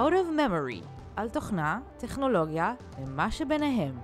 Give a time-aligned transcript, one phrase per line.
[0.00, 0.84] Out of Memory,
[1.16, 3.94] על תוכנה, טכנולוגיה ומה שביניהם.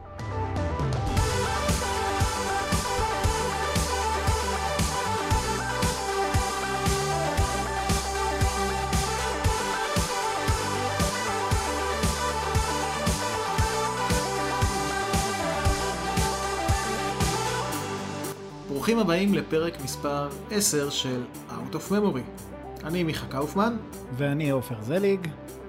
[18.69, 22.47] ברוכים הבאים לפרק מספר 10 של Out of Memory.
[22.85, 23.77] אני מיכה קאופמן.
[24.17, 25.29] ואני עופר זליג.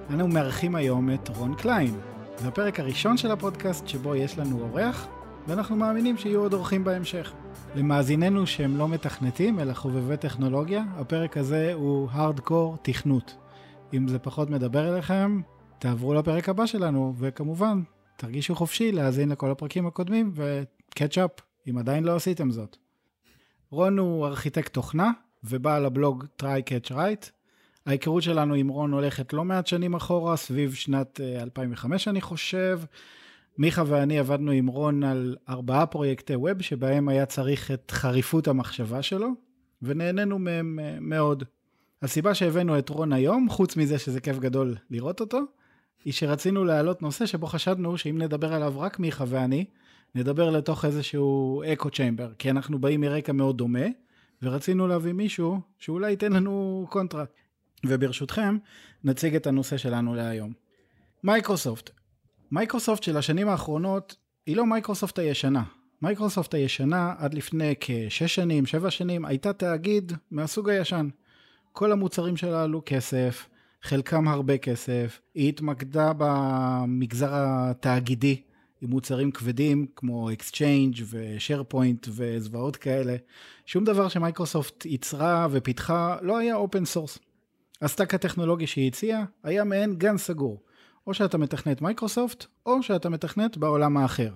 [0.09, 1.99] אנו מארחים היום את רון קליין.
[2.37, 5.07] זה הפרק הראשון של הפודקאסט שבו יש לנו אורח,
[5.47, 7.33] ואנחנו מאמינים שיהיו עוד אורחים בהמשך.
[7.75, 13.35] למאזיננו שהם לא מתכנתים אלא חובבי טכנולוגיה, הפרק הזה הוא הארדקור תכנות.
[13.93, 15.41] אם זה פחות מדבר אליכם,
[15.79, 17.81] תעברו לפרק הבא שלנו, וכמובן,
[18.17, 21.31] תרגישו חופשי להאזין לכל הפרקים הקודמים וקאצ'אפ,
[21.69, 22.77] אם עדיין לא עשיתם זאת.
[23.69, 25.11] רון הוא ארכיטקט תוכנה,
[25.43, 27.36] ובעל הבלוג try catch right.
[27.87, 32.79] ההיכרות שלנו עם רון הולכת לא מעט שנים אחורה, סביב שנת 2005 אה, אני חושב.
[33.57, 39.01] מיכה ואני עבדנו עם רון על ארבעה פרויקטי ווב שבהם היה צריך את חריפות המחשבה
[39.01, 39.29] שלו,
[39.81, 41.43] ונהנינו מהם אה, מאוד.
[42.01, 45.39] הסיבה שהבאנו את רון היום, חוץ מזה שזה כיף גדול לראות אותו,
[46.05, 49.65] היא שרצינו להעלות נושא שבו חשדנו שאם נדבר עליו רק מיכה ואני,
[50.15, 53.85] נדבר לתוך איזשהו echo chamber, כי אנחנו באים מרקע מאוד דומה,
[54.41, 57.25] ורצינו להביא מישהו שאולי ייתן לנו קונטרה.
[57.85, 58.57] וברשותכם,
[59.03, 60.53] נציג את הנושא שלנו להיום.
[61.23, 61.89] Microsoft.
[62.51, 65.63] Microsoft של השנים האחרונות היא לא מייקרוסופט הישנה.
[66.01, 71.09] מייקרוסופט הישנה עד לפני כשש שנים, שבע שנים, הייתה תאגיד מהסוג הישן.
[71.71, 73.49] כל המוצרים שלה עלו כסף,
[73.81, 78.41] חלקם הרבה כסף, היא התמקדה במגזר התאגידי
[78.81, 83.15] עם מוצרים כבדים כמו Exchange ו-SharePoint וזוועות כאלה.
[83.65, 87.19] שום דבר ש-Microsoft ייצרה ופיתחה לא היה open source.
[87.81, 90.63] ה-stack הטכנולוגי שהיא הציעה היה מעין גן סגור.
[91.07, 94.33] או שאתה מתכנת מייקרוסופט או שאתה מתכנת בעולם האחר.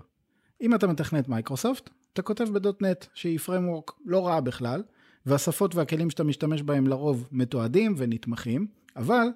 [0.62, 4.84] אם אתה מתכנת מייקרוסופט, אתה כותב בדוטנט שהיא framework לא רעה בכלל,
[5.26, 9.28] והשפות והכלים שאתה משתמש בהם לרוב מתועדים ונתמכים, אבל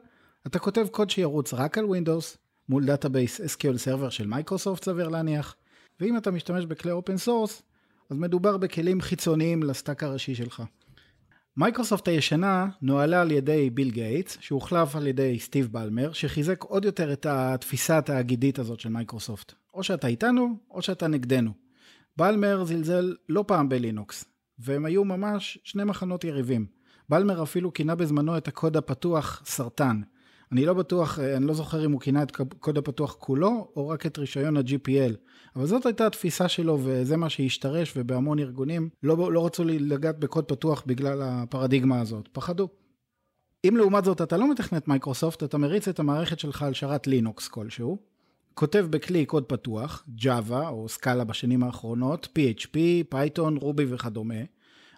[0.47, 2.37] אתה כותב קוד שירוץ רק על Windows,
[2.69, 5.55] מול database SQL Server של מייקרוסופט סביר להניח,
[5.99, 7.61] ואם אתה משתמש בכלי open source,
[8.09, 10.63] אז מדובר בכלים חיצוניים ל-stack הראשי שלך.
[11.57, 17.13] מייקרוסופט הישנה נוהלה על ידי ביל גייטס, שהוחלף על ידי סטיב בלמר, שחיזק עוד יותר
[17.13, 19.53] את התפיסה התאגידית הזאת של מייקרוסופט.
[19.73, 21.51] או שאתה איתנו, או שאתה נגדנו.
[22.17, 24.25] בלמר זלזל לא פעם ב-Linux,
[24.59, 26.65] והם היו ממש שני מחנות יריבים.
[27.09, 30.01] בלמר אפילו כינה בזמנו את הקוד הפתוח סרטן,
[30.55, 33.87] אני לא בטוח, אה, אני לא זוכר אם הוא כינה את קוד הפתוח כולו, או
[33.87, 35.15] רק את רישיון ה-GPL.
[35.55, 40.45] אבל זאת הייתה התפיסה שלו, וזה מה שהשתרש, ובהמון ארגונים לא, לא רצו לגעת בקוד
[40.45, 42.69] פתוח בגלל הפרדיגמה הזאת, פחדו.
[43.67, 47.47] אם לעומת זאת אתה לא מתכנת מייקרוסופט, אתה מריץ את המערכת שלך על שרת לינוקס
[47.47, 47.97] כלשהו,
[48.53, 52.77] כותב בכלי קוד פתוח, Java או Scala בשנים האחרונות, PHP,
[53.13, 54.43] Python, Ruby וכדומה,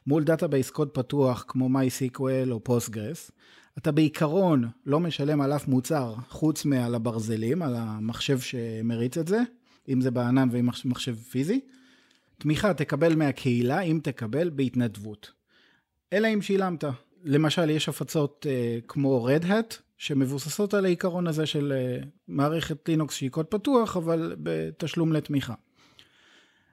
[0.07, 3.31] מול database קוד פתוח כמו MySQL או Postgres,
[3.77, 9.41] אתה בעיקרון לא משלם על אף מוצר חוץ מעל הברזלים, על המחשב שמריץ את זה,
[9.89, 11.59] אם זה בענן ואם מחשב פיזי.
[12.37, 15.31] תמיכה תקבל מהקהילה, אם תקבל, בהתנדבות.
[16.13, 16.83] אלא אם שילמת.
[17.23, 23.15] למשל, יש הפצות uh, כמו Red Hat, שמבוססות על העיקרון הזה של uh, מערכת לינוקס
[23.15, 25.53] שהיא קוד פתוח, אבל בתשלום לתמיכה.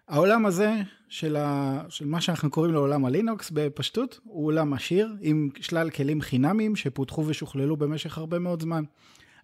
[0.09, 0.75] העולם הזה
[1.09, 1.81] של, ה...
[1.89, 6.77] של מה שאנחנו קוראים לו עולם ה-Linux בפשטות, הוא עולם עשיר עם שלל כלים חינמיים
[6.77, 8.85] שפותחו ושוכללו במשך הרבה מאוד זמן.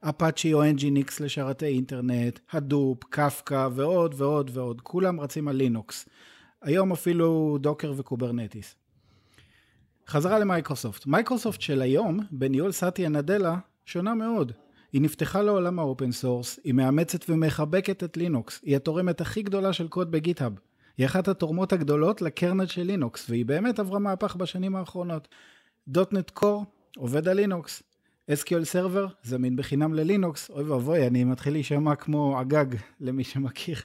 [0.00, 6.08] אפאצ'י או Nginx לשרתי אינטרנט, Hadoop, Kafka ועוד ועוד ועוד, כולם רצים על לינוקס.
[6.62, 8.74] היום אפילו Docker ו-Kubernetes.
[10.08, 11.06] חזרה למייקרוסופט.
[11.06, 14.52] מייקרוסופט של היום, בניהול סאטיה נדלה, שונה מאוד.
[14.92, 19.88] היא נפתחה לעולם ה-open source, היא מאמצת ומחבקת את לינוקס, היא התורמת הכי גדולה של
[19.88, 20.52] קוד ב-GitHub.
[20.98, 25.28] היא אחת התורמות הגדולות ל-kernel של לינוקס, והיא באמת עברה מהפך בשנים האחרונות.
[25.88, 26.64] .NET Core
[26.96, 27.82] עובד על Linux.
[28.30, 32.66] SQL Server זמין בחינם ל-Linux, אוי ואבוי, אני מתחיל להישמע כמו אגג
[33.00, 33.76] למי שמכיר.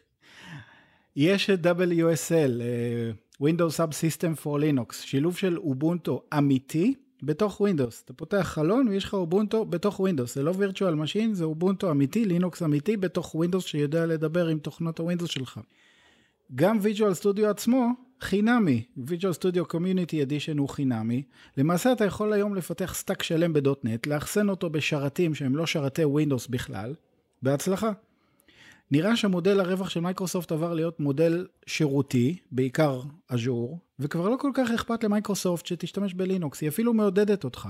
[1.16, 3.12] יש את WSL, אה,
[3.44, 6.94] Windows Subsystem for Linux, שילוב של Ubuntu אמיתי
[7.25, 8.02] בתוך Windows.
[8.06, 10.36] אתה פותח חלון ויש לך Ubuntu בתוך Windows.
[10.36, 15.00] זה לא virtual machine, זה Ubuntu אמיתי, לינוקס אמיתי בתוך Windows שיודע לדבר עם תוכנות
[15.00, 15.60] ה-Windows שלך.
[16.56, 17.88] גם Visual Studio עצמו
[18.22, 21.24] חינמי, Visual Studio Community Edition הוא חינמי.
[21.57, 26.48] למעשה אתה יכול היום לפתח stack שלם בדוטנט, לאחסן אותו בשרתים שהם לא שרתי Windows
[26.48, 26.94] בכלל,
[27.42, 27.92] בהצלחה.
[28.95, 34.71] נראה שמודל הרווח של מייקרוסופט עבר להיות מודל שירותי, בעיקר אג'ור, וכבר לא כל כך
[34.71, 37.69] אכפת ל-Microsoft שתשתמש ב-Linux, היא אפילו מעודדת אותך.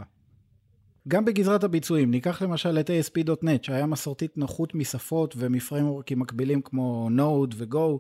[1.08, 7.56] גם בגזרת הביצועים, ניקח למשל את ASP.NET, שהיה מסורתית נחות משפות ומ-frameworkים מקבילים כמו Node
[7.56, 8.00] ו-Go.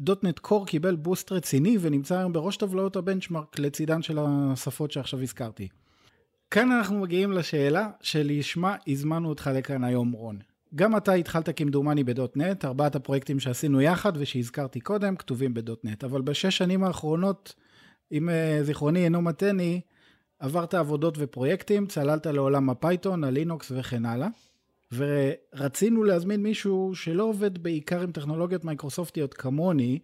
[0.00, 5.22] .NET Core קיבל boost רציני ונמצא היום בראש טבלאות ה benchmark לצידן של השפות שעכשיו
[5.22, 5.68] הזכרתי.
[6.50, 10.49] כאן אנחנו מגיעים לשאלה שלשמה הזמנו אותך לכאן היום רון.
[10.74, 16.04] גם אתה התחלת כמדומני ב .NET, ארבעת הפרויקטים שעשינו יחד ושהזכרתי קודם כתובים ב .NET,
[16.04, 17.54] אבל בשש שנים האחרונות,
[18.12, 19.80] אם אה, זיכרוני אינו מטעני,
[20.38, 24.28] עברת עבודות ופרויקטים, צללת לעולם ה Python, הלינוקס וכן הלאה,
[24.92, 29.98] ורצינו להזמין מישהו שלא עובד בעיקר עם טכנולוגיות מייקרוסופטיות כמוני,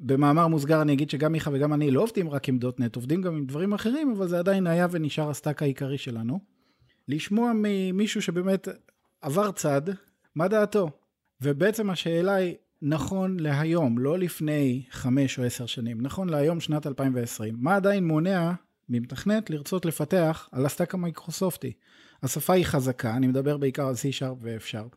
[0.00, 3.36] במאמר מוסגר אני אגיד שגם מיכה וגם אני לא עובדים רק עם .NET, עובדים גם
[3.36, 6.40] עם דברים אחרים, אבל זה עדיין היה ונשאר ה stack העיקרי שלנו.
[7.08, 8.68] לשמוע ממישהו שבאמת
[9.20, 9.82] עבר צד,
[10.34, 10.90] מה דעתו?
[11.40, 17.54] ובעצם השאלה היא, נכון להיום, לא לפני חמש או עשר שנים, נכון להיום שנת 2020,
[17.58, 18.52] מה עדיין מונע
[18.88, 21.72] ממתכנת לרצות לפתח על ה stack המייקרוסופטי?
[22.22, 24.96] השפה היא חזקה, אני מדבר בעיקר על C-Sharp ו-F-Sharp,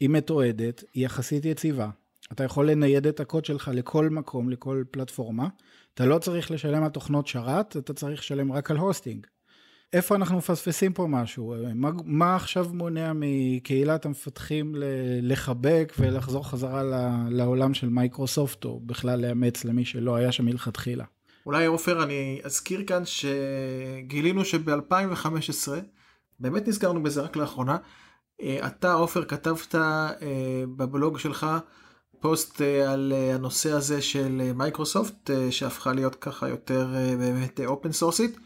[0.00, 1.90] היא מתועדת, היא יחסית יציבה,
[2.32, 5.48] אתה יכול לנייד את הקוד שלך לכל מקום, לכל פלטפורמה,
[5.94, 9.26] אתה לא צריך לשלם על תוכנות שרת, אתה צריך לשלם רק על hosting.
[9.92, 11.54] איפה אנחנו מפספסים פה משהו?
[11.74, 14.74] מה, מה עכשיו מונע מקהילת המפתחים
[15.22, 16.82] לחבק ולחזור חזרה
[17.30, 21.04] לעולם של מייקרוסופט, או בכלל לאמץ למי שלא היה שם מלכתחילה?
[21.46, 25.68] אולי עופר, אני אזכיר כאן שגילינו שב-2015,
[26.40, 27.76] באמת נזכרנו בזה רק לאחרונה,
[28.42, 30.10] אה, אתה עופר כתבת אה,
[30.76, 31.46] בבלוג שלך
[32.20, 36.86] פוסט על הנושא הזה של מייקרוסופט, שהפכה להיות ככה יותר
[37.18, 38.38] באמת open source ית.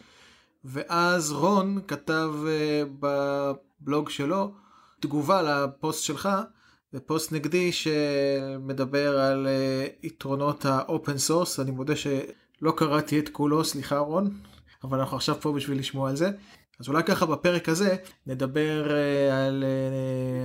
[0.65, 2.31] ואז רון כתב
[3.01, 4.53] בבלוג שלו
[5.01, 6.29] תגובה לפוסט שלך,
[6.95, 9.47] ופוסט נגדי שמדבר על
[10.03, 14.31] יתרונות ה open source, אני מודה שלא קראתי את כולו, סליחה רון,
[14.85, 16.31] אבל אנחנו עכשיו פה בשביל לשמוע על זה.
[16.81, 18.93] אז אולי ככה בפרק הזה נדבר
[19.33, 19.65] על,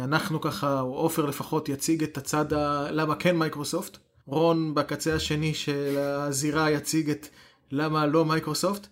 [0.04, 2.92] אנחנו ככה, או עופר לפחות יציג את הצד ה...
[2.92, 7.28] למה כן מייקרוסופט, רון בקצה השני של הזירה יציג את
[7.72, 8.88] למה לא מייקרוסופט,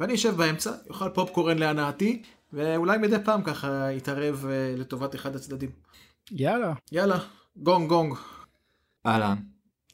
[0.00, 4.46] ואני אשב באמצע, יאכל פופקורן להנאתי, ואולי מדי פעם ככה יתערב
[4.76, 5.70] לטובת אחד הצדדים.
[6.30, 6.72] יאללה.
[6.92, 7.18] יאללה,
[7.56, 8.14] גונג גונג.
[9.06, 9.36] אהלן,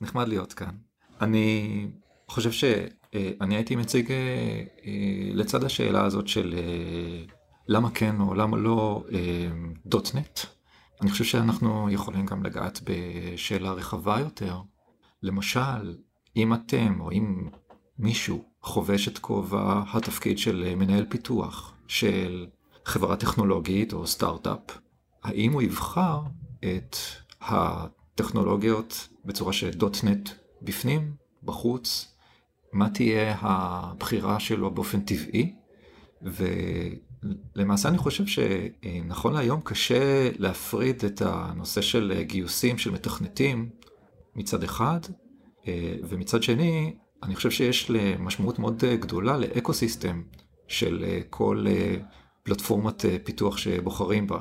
[0.00, 0.75] נחמד להיות כאן.
[1.20, 1.87] אני
[2.29, 4.12] חושב שאני הייתי מציג
[5.35, 6.55] לצד השאלה הזאת של
[7.69, 9.05] למה כן או למה לא
[9.87, 10.41] דוטנט.
[11.03, 14.61] אני חושב שאנחנו יכולים גם לגעת בשאלה רחבה יותר.
[15.23, 15.96] למשל,
[16.37, 17.49] אם אתם או אם
[18.00, 22.47] מישהו חובש את כובע התפקיד של מנהל פיתוח של
[22.85, 24.79] חברה טכנולוגית או סטארט-אפ,
[25.23, 26.20] האם הוא יבחר
[26.58, 26.97] את
[27.41, 30.31] הטכנולוגיות בצורה שדוטנט
[30.62, 32.14] בפנים, בחוץ,
[32.73, 35.55] מה תהיה הבחירה שלו באופן טבעי,
[36.23, 43.70] ולמעשה אני חושב שנכון להיום קשה להפריד את הנושא של גיוסים של מתכנתים
[44.37, 45.00] מצד אחד,
[46.08, 50.22] ומצד שני, אני חושב שיש משמעות מאוד גדולה לאקו סיסטם
[50.69, 51.67] של כל
[52.43, 54.38] פלטפורמת פיתוח שבוחרים בה.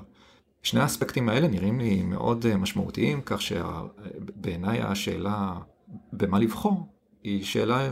[0.64, 5.60] שני האספקטים האלה נראים לי מאוד משמעותיים, כך שבעיניי השאלה
[6.14, 6.94] במה לבחור
[7.24, 7.90] היא שאלה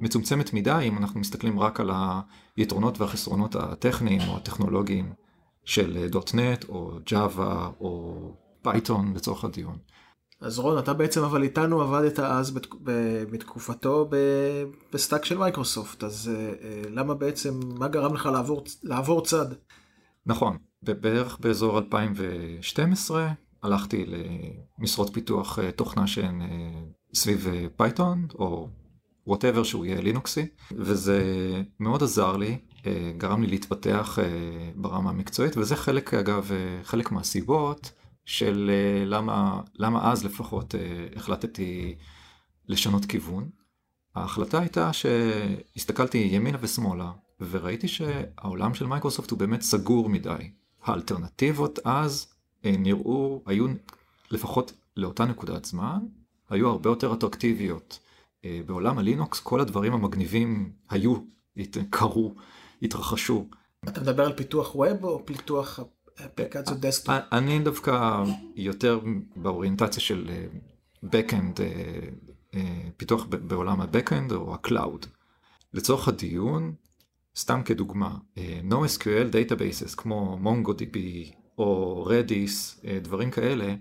[0.00, 1.90] מצומצמת מדי אם אנחנו מסתכלים רק על
[2.56, 5.12] היתרונות והחסרונות הטכניים או הטכנולוגיים
[5.64, 8.14] של .NET או Java או
[8.62, 9.78] Python לצורך הדיון.
[10.42, 12.58] אז רון, אתה בעצם אבל איתנו עבדת אז
[13.30, 14.10] בתקופתו
[14.92, 16.30] ב stack של מייקרוסופט, אז
[16.90, 19.46] למה בעצם, מה גרם לך לעבור, לעבור צד?
[20.26, 23.32] נכון, בערך באזור 2012
[23.62, 24.06] הלכתי
[24.78, 26.42] למשרות פיתוח תוכנה שהן
[27.14, 28.68] סביב Python או
[29.26, 30.46] whatever שהוא יהיה לינוקסי,
[30.76, 31.22] וזה
[31.80, 32.58] מאוד עזר לי,
[33.16, 34.18] גרם לי להתפתח
[34.76, 36.50] ברמה המקצועית, וזה חלק אגב,
[36.82, 37.92] חלק מהסיבות
[38.24, 38.70] של
[39.06, 40.74] למה, למה אז לפחות
[41.16, 41.94] החלטתי
[42.68, 43.48] לשנות כיוון.
[44.14, 50.50] ההחלטה הייתה שהסתכלתי ימינה ושמאלה, וראיתי שהעולם של מייקרוסופט הוא באמת סגור מדי.
[50.82, 53.66] האלטרנטיבות אז נראו, היו
[54.30, 55.98] לפחות לאותה נקודת זמן,
[56.50, 57.98] היו הרבה יותר אטרקטיביות.
[58.66, 61.16] בעולם הלינוקס כל הדברים המגניבים היו,
[61.90, 62.34] קרו,
[62.82, 63.48] התרחשו.
[63.88, 65.80] אתה מדבר על פיתוח ווב או פיתוח
[66.26, 67.14] אפליקציות דסקטופ?
[67.32, 68.24] אני דווקא
[68.56, 69.00] יותר
[69.36, 70.30] באוריינטציה של
[71.06, 71.60] backend,
[72.96, 75.06] פיתוח בעולם ה-backend או ה-cloud.
[75.74, 76.74] לצורך הדיון,
[77.36, 78.16] סתם כדוגמה,
[78.70, 80.96] NoSQL databases כמו MongoDB
[81.58, 83.74] או Redis, דברים כאלה,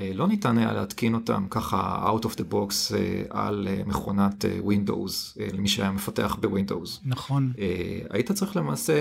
[0.00, 2.94] לא ניתן היה להתקין אותם ככה out of the box
[3.30, 7.00] על מכונת Windows, למי שהיה מפתח ב Windows.
[7.04, 7.52] נכון.
[8.10, 8.94] היית צריך למעשה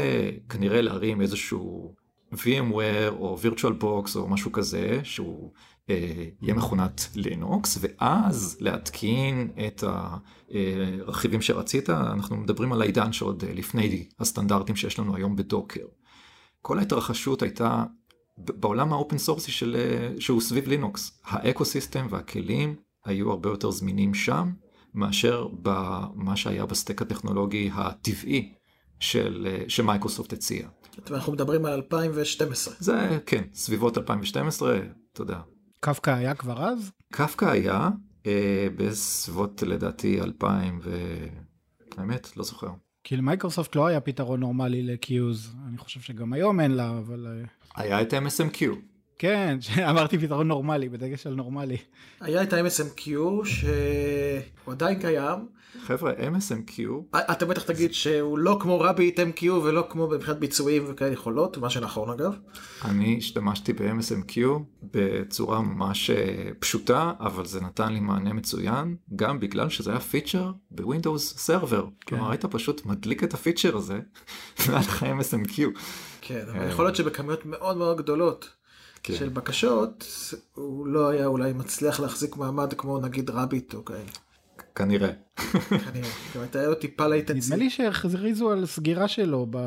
[0.50, 1.96] כנראה להרים איזשהו
[2.34, 5.52] VMware או VirtualBox או משהו כזה שהוא
[5.90, 14.08] אה, יהיה מכונת לינוקס ואז להתקין את הרכיבים שרצית אנחנו מדברים על העידן שעוד לפני
[14.20, 15.86] הסטנדרטים שיש לנו היום ב Docker.
[16.62, 17.84] כל ההתרחשות הייתה
[18.38, 19.76] בעולם ה open source י של
[20.20, 22.76] שהוא סביב Linux ה ecosystem והכלים
[23.06, 24.52] היו הרבה יותר זמינים שם
[24.94, 28.54] מאשר במה שהיה ב stack הטכנולוגי הטבעי
[29.00, 30.68] של שמייקרוסופט הציע.
[31.12, 32.74] אנחנו מדברים על 2012.
[32.80, 34.80] זה כן סביבות 2012
[35.14, 35.40] תודה.
[35.80, 36.92] קפקא היה כבר אז?
[37.14, 37.90] קפקא היה
[38.26, 40.98] אה, בסביבות לדעתי 2000 ו...
[41.98, 42.70] האמת לא זוכר.
[43.04, 47.28] כי למייקרוסופט לא היה פתרון נורמלי ל queues אני חושב שגם היום אין לה אבל
[47.28, 48.64] אה, היה את MSMQ.
[49.24, 49.58] כן
[49.90, 51.78] אמרתי פתרון נורמלי בדגש על נורמלי.
[52.22, 53.08] היה את ה-MSMQ
[53.44, 55.48] שהוא עדיין קיים.
[55.86, 56.82] חבר'ה MSMQ.
[57.32, 62.10] אתה בטח תגיד שהוא לא כמו RabbitMQ ולא כמו מבחינת ביצועים וכאלה יכולות מה שנכון
[62.10, 62.34] אגב.
[62.86, 64.38] אני השתמשתי ב-MSMQ
[64.84, 70.52] בצורה ממש אה, פשוטה אבל זה נתן לי מענה מצוין גם בגלל שזה היה feature
[70.72, 71.86] ב Windows Server.
[71.86, 71.90] כן.
[72.06, 74.00] כלומר היית פשוט מדליק את ה feature הזה
[74.68, 75.62] והיה לך MSMQ.
[76.22, 78.63] כן אבל יכול להיות שבכמויות מאוד מאוד גדולות.
[79.04, 79.14] כן.
[79.16, 80.06] של בקשות
[80.54, 84.00] הוא לא היה אולי מצליח להחזיק מעמד כמו נגיד רביט או כאלה.
[84.76, 85.10] כנראה.
[85.70, 86.10] כנראה.
[86.36, 87.46] גם הייתה לו טיפה להתנצל.
[87.46, 89.58] נדמה לי שהכריזו על סגירה שלו ב...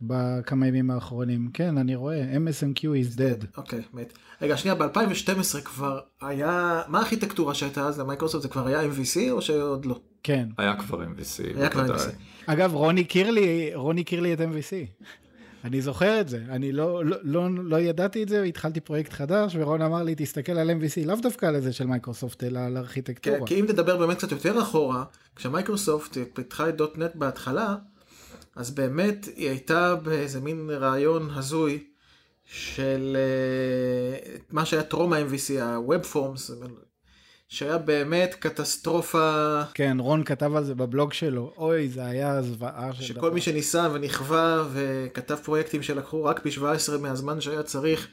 [0.00, 1.50] בכמה ימים האחרונים.
[1.54, 3.46] כן, אני רואה, MSMQ is dead.
[3.56, 4.12] אוקיי, מת.
[4.42, 8.42] רגע, שנייה, ב-2012 כבר היה, מה הארכיטקטורה שהייתה אז למייקרוסופט?
[8.42, 10.00] זה כבר היה MVC או שעוד לא?
[10.22, 10.48] כן.
[10.58, 11.56] היה כבר MVC.
[11.56, 12.10] היה כבר MVC.
[12.46, 15.04] אגב, רון הכיר לי, רון הכיר לי את MVC.
[15.64, 19.56] אני זוכר את זה, אני לא, לא, לא, לא ידעתי את זה, התחלתי פרויקט חדש,
[19.58, 23.38] ורון אמר לי, תסתכל על MVC, לאו דווקא על איזה של מייקרוסופט, אלא על ארכיטקטורה.
[23.38, 25.04] כן, כי אם תדבר באמת קצת יותר אחורה,
[25.36, 27.76] כשמייקרוסופט פיתחה את .NET בהתחלה,
[28.56, 31.84] אז באמת היא הייתה באיזה מין רעיון הזוי
[32.44, 36.52] של uh, מה שהיה טרום ה-MVC, ה-Web Forms,
[37.54, 39.60] שהיה באמת קטסטרופה.
[39.74, 43.30] כן, רון כתב על זה בבלוג שלו, אוי, זה היה זוועה של שכל דבר.
[43.30, 48.08] מי שניסה ונכווה וכתב פרויקטים שלקחו רק פי 17 מהזמן שהיה צריך,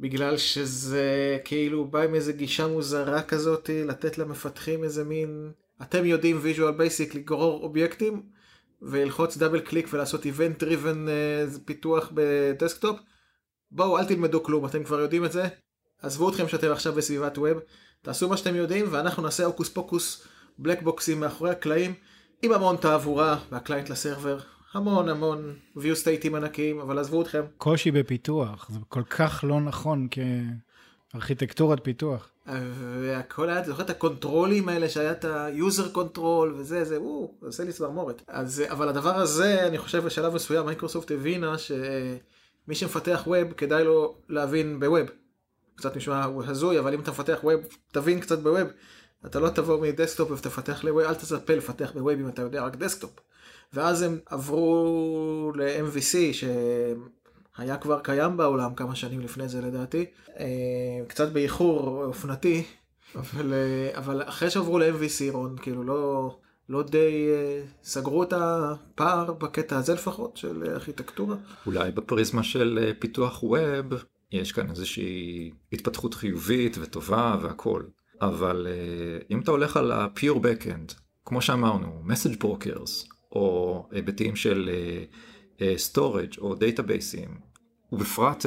[0.00, 5.50] בגלל שזה כאילו בא עם איזה גישה מוזרה כזאת, לתת למפתחים איזה מין,
[5.82, 8.22] אתם יודעים Visual Basic לגרור אובייקטים,
[8.82, 13.00] וללחוץ double click ולעשות event driven uh, פיתוח ב desktop.
[13.70, 15.48] בואו אל תלמדו כלום, אתם כבר יודעים את זה.
[16.02, 17.58] עזבו אתכם שאתם עכשיו בסביבת web,
[18.02, 20.26] תעשו מה שאתם יודעים ואנחנו נעשה הוקוס פוקוס
[20.58, 21.94] black box ים מאחורי הקלעים
[22.42, 24.38] עם המון תעבורה מה client ל server.
[24.72, 27.42] המון המון view state ים ענקיים אבל עזבו אתכם.
[27.58, 30.08] קושי בפיתוח זה כל כך לא נכון
[31.12, 32.30] כארכיטקטורת פיתוח.
[33.00, 37.34] והכל היה, זוכר את ה control ים האלה שהיה את ה-user control וזה, זה, וואו,
[37.40, 38.22] זה עושה לי צמרמורת.
[38.28, 44.16] אז, אבל הדבר הזה, אני חושב בשלב מסוים מייקרוסופט הבינה שמי שמפתח web כדאי לו
[44.28, 45.06] להבין ב web.
[45.80, 47.60] קצת נשמע הזוי, אבל אם אתה מפתח web,
[47.92, 48.68] תבין קצת ב web.
[49.26, 52.42] אתה לא תבוא מ desktop ותפתח ל web, אל תצפה לפתח ב web אם אתה
[52.42, 53.10] יודע רק desktop.
[53.72, 60.06] ואז הם עברו ל-MVC שהיה כבר קיים בעולם כמה שנים לפני זה לדעתי,
[60.38, 60.46] אה,
[61.08, 62.64] קצת באיחור אופנתי,
[63.14, 66.36] אבל, אה, אבל אחרי שעברו ל-MVC רון, כאילו לא,
[66.68, 71.36] לא די אה, סגרו את הפער בקטע הזה לפחות של ארכיטקטורה.
[71.66, 74.04] אולי בפריזמה של פיתוח web.
[74.32, 77.82] יש כאן איזושהי התפתחות חיובית וטובה והכל.
[78.20, 80.94] אבל uh, אם אתה הולך על ה-pure backend,
[81.24, 87.50] כמו שאמרנו, message brokers, או היבטים של uh, uh, storage או database ים,
[87.92, 88.46] ובפרט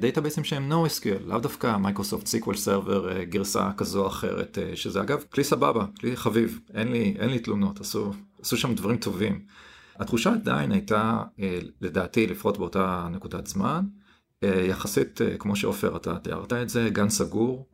[0.00, 5.24] database ים שהם NoSQL, לאו דווקא Microsoft SQL Server גרסה כזו או אחרת, שזה אגב
[5.32, 8.10] כלי סבבה, כלי חביב, אין לי, אין לי תלונות, עשו,
[8.42, 9.44] עשו שם דברים טובים.
[9.96, 11.22] התחושה עדיין הייתה,
[11.80, 14.01] לדעתי, לפחות באותה נקודת זמן, אה,
[14.48, 17.68] יחסית, אה, כמו שעופר אתה תיארת את זה, גן סגור.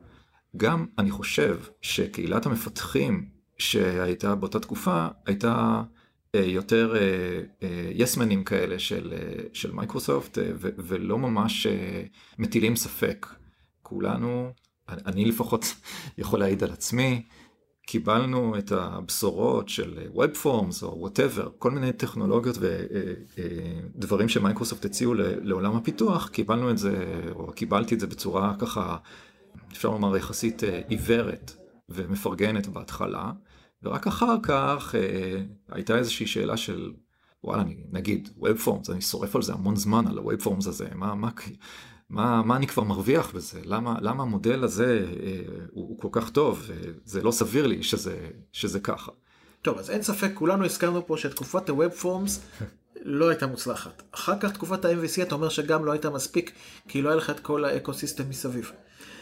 [0.57, 5.83] גם אני חושב שקהילת המפתחים שהייתה באותה תקופה הייתה
[6.35, 6.95] אה, יותר
[7.95, 9.15] יסמנים כאלה של,
[9.53, 11.67] של מייקרוסופט ולא ממש
[12.39, 13.27] מטילים ספק.
[13.83, 14.53] כולנו,
[14.89, 15.65] אני לפחות
[16.19, 17.23] יכול להעיד על עצמי,
[17.89, 24.85] קיבלנו את הבשורות של Web Forms או whatever, כל מיני טכנולוגיות ודברים אה, אה, שמייקרוסופט
[24.85, 28.97] הציעו לעולם הפיתוח, קיבלנו את זה, או קיבלתי את זה בצורה ככה,
[29.73, 31.57] אפשר לומר יחסית אה, עיוורת
[31.89, 33.33] ומפרגנת בהתחלה,
[33.83, 34.95] ורק אחר כך
[35.69, 36.93] הייתה איזושהי שאלה של,
[37.45, 41.15] וואלה, נגיד Web Forms, אני שורף על זה המון זמן, על ה-Web Forms הזה, מה,
[41.15, 41.31] מה,
[42.11, 43.61] מה, מה אני כבר מרוויח בזה?
[43.65, 45.41] למה, למה המודל הזה אה,
[45.73, 46.71] הוא, הוא כל כך טוב?
[46.71, 48.17] אה, זה לא סביר לי שזה,
[48.53, 49.13] שזה ככה.
[49.63, 52.61] טוב, אז אין ספק, כולנו הסכמנו פה שתקופת ה-Web Forms
[53.03, 54.03] לא הייתה מוצלחת.
[54.13, 56.53] אחר כך תקופת ה-MVC אתה אומר שגם לא הייתה מספיק,
[56.89, 58.73] כי לא היה לך את כל האקוסיסטם מסביב.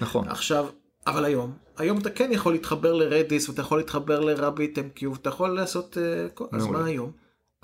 [0.00, 0.28] נכון.
[0.28, 0.66] עכשיו,
[1.06, 5.50] אבל היום, היום אתה כן יכול להתחבר לרדיס, ואתה יכול להתחבר לרביט MQ, ואתה יכול
[5.50, 6.66] לעשות, אה, כל- אז.
[6.66, 7.12] מה היום?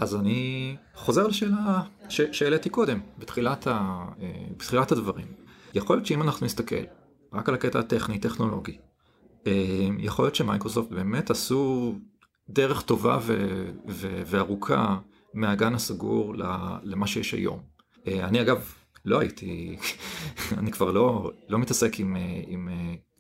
[0.03, 5.27] אז אני חוזר לשאלה שהעליתי קודם, בתחילת, ה- אה, בתחילת הדברים.
[5.75, 6.85] יכול להיות שאם אנחנו נסתכל
[7.33, 8.79] רק על הקטע הטכני, טכנולוגי,
[9.47, 11.95] אה, יכול להיות שמייקרוסופט באמת עשו
[12.49, 14.99] דרך טובה ו- ו- וארוכה
[15.35, 16.35] מהגן הסגור
[16.83, 17.61] למה שיש היום.
[18.07, 18.73] אה, אני אגב
[19.05, 19.77] לא הייתי,
[20.59, 22.17] אני כבר לא, לא מתעסק עם,
[22.47, 22.69] עם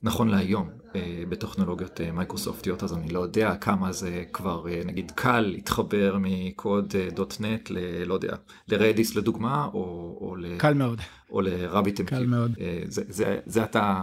[0.02, 5.10] נכון להיום אה, בטכנולוגיות אה, מייקרוסופטיות, אז אני לא יודע כמה זה כבר אה, נגיד
[5.14, 6.92] קל להתחבר מקוד
[7.40, 7.78] .NET ל...
[8.04, 8.36] לא יודע,
[8.68, 9.80] לרדיס לדוגמה, או,
[10.20, 11.00] או, ל, קל מאוד.
[11.30, 12.04] או לרביט MQ.
[12.04, 12.52] קל מאוד.
[12.84, 14.02] זה, זה, זה אתה,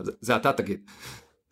[0.00, 0.80] זה, זה אתה תגיד.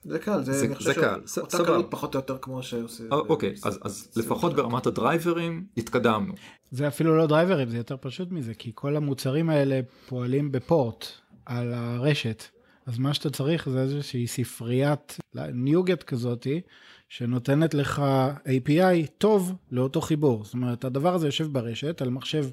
[0.04, 1.66] זה קל, זה, זה- זה קל, ס- אותה סבבה.
[1.68, 3.04] קלות פחות או יותר כמו שעושה.
[3.10, 6.34] אוקיי, אז, אז לפחות ברמת הדרייברים התקדמנו.
[6.70, 11.06] זה אפילו לא דרייברים, זה יותר פשוט מזה, כי כל המוצרים האלה פועלים בפורט
[11.46, 12.44] על הרשת.
[12.88, 16.60] אז מה שאתה צריך זה איזושהי ספריית ניוגט כזאתי,
[17.08, 18.02] שנותנת לך
[18.44, 20.44] API טוב לאותו חיבור.
[20.44, 22.46] זאת אומרת, הדבר הזה יושב ברשת על מחשב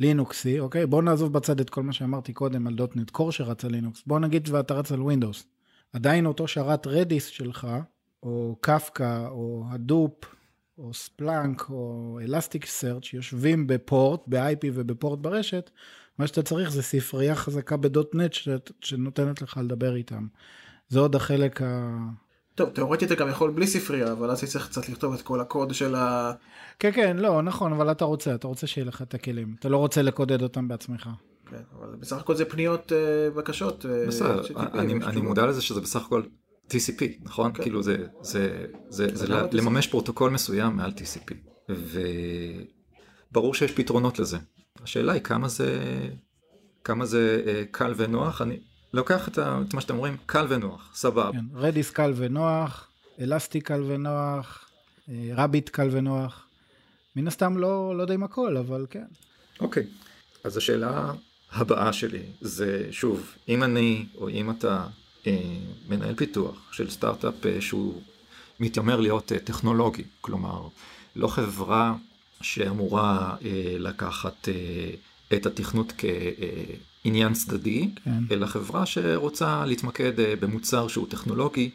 [0.00, 0.86] לינוקסי, אוקיי?
[0.86, 4.02] בוא נעזוב בצד את כל מה שאמרתי קודם על .NET Core שרץ על לינוקס.
[4.06, 5.46] בוא נגיד ואתה רץ על Windows.
[5.92, 7.66] עדיין אותו שרת Redis שלך,
[8.22, 10.24] או קפקא, או Hadoop,
[10.78, 15.70] או Splunk, או Elasticsearch יושבים ב port, ב-IP וב port ברשת,
[16.18, 18.32] מה שאתה צריך זה ספרייה חזקה ב .NET
[18.80, 20.26] שנותנת לך לדבר איתם.
[20.88, 21.96] זה עוד החלק ה...
[22.54, 25.74] טוב, תאורטית אתה גם יכול בלי ספרייה, אבל אז צריך קצת לכתוב את כל הקוד
[25.74, 26.32] של ה...
[26.78, 29.54] כן, כן, לא, נכון, אבל אתה רוצה, אתה רוצה שיהיה לך את הכלים.
[29.58, 31.08] אתה לא רוצה לקודד אותם בעצמך.
[31.50, 33.86] כן, אבל בסך הכל זה פניות, אה, בקשות.
[33.86, 34.42] אה, בסדר,
[34.74, 35.20] אני.
[35.20, 36.22] מודע לזה שזה בסך הכל
[36.68, 37.52] TCP, נכון?
[37.52, 37.62] כן.
[37.62, 39.56] כאילו זה, זה, זה, זה למה TCP?
[39.56, 41.34] לממש פרוטוקול מסוים מעל TCP.
[43.30, 44.38] וברור שיש פתרונות לזה.
[44.82, 45.98] השאלה היא כמה זה,
[46.84, 48.42] כמה זה אה, קל ונוח.
[48.42, 48.58] אני
[48.92, 51.32] לוקח את, ה, את מה שאתם אומרים, קל ונוח, סבבה.
[51.32, 52.88] כן, רדיס קל ונוח,
[53.20, 54.68] אלסטיק קל ונוח,
[55.08, 56.46] אה, רביט קל ונוח.
[57.16, 59.06] מן הסתם לא, לא יודע אם הכל, אבל כן.
[59.60, 59.86] אוקיי,
[60.44, 61.12] אז השאלה
[61.52, 64.86] הבאה שלי זה שוב, אם אני או אם אתה
[65.26, 65.56] אה,
[65.88, 68.02] מנהל פיתוח של סטארט-אפ אה, שהוא
[68.60, 70.68] מתיימר להיות אה, טכנולוגי, כלומר
[71.16, 71.94] לא חברה
[72.40, 74.54] שאמורה אה, לקחת אה,
[75.36, 78.10] את התכנות כעניין צדדי, כן.
[78.30, 81.70] אלא חברה שרוצה להתמקד אה, במוצר שהוא טכנולוגי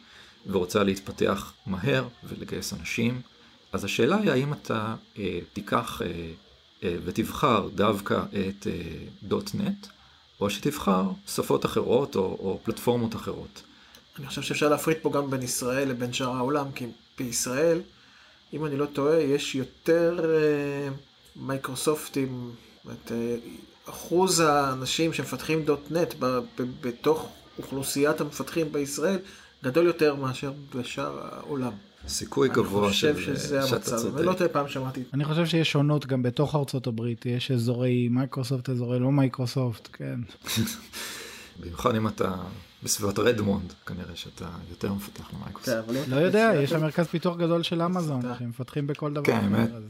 [0.46, 3.20] ורוצה להתפתח מהר ולגייס אנשים.
[3.72, 6.30] אז השאלה היא האם אתה אה, תיקח אה,
[6.84, 9.88] אה, ותבחר דווקא את אה, .NET,
[10.40, 13.62] או שתבחר שפות אחרות או, או פלטפורמות אחרות.
[14.18, 16.86] אני חושב שאפשר להפריד פה גם בין ישראל לבין שאר העולם, כי
[17.18, 17.80] בישראל,
[18.54, 20.88] אם אני לא טועה, יש יותר אה,
[21.36, 23.36] מייקרוסופטים, זאת אומרת, אה,
[23.90, 26.42] אחוז האנשים שמפתחים .NET ב- ב-
[26.80, 29.18] בתוך אוכלוסיית המפתחים בישראל
[29.64, 31.72] גדול יותר מאשר בשאר העולם.
[32.08, 34.18] סיכוי גבוה אני חושב של- שזה שאתה המצב, צודק.
[34.18, 35.02] אני לא טועה פעם שמעתי.
[35.14, 40.20] אני חושב שיש שונות גם בתוך ארצות הברית, יש אזורי מייקרוסופט, אזורי לא מייקרוסופט, כן.
[41.60, 42.34] במיוחד אם אתה
[42.84, 45.90] בסביבת רדמונד, כנראה שאתה יותר מפתח כן, למייקרוסופט.
[45.90, 49.24] אם- לא יודע, יש שם מרכז פיתוח גדול של אמזון, שהם מפתחים בכל דבר.
[49.24, 49.70] כן, האמת.
[49.74, 49.82] אז-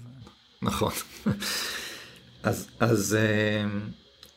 [0.62, 0.92] נכון.
[2.42, 3.64] אז, אז אה,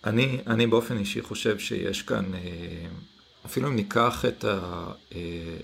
[0.09, 2.39] אני, אני באופן אישי חושב שיש כאן, אה,
[3.45, 4.59] אפילו אם ניקח את, ה,
[5.15, 5.19] אה,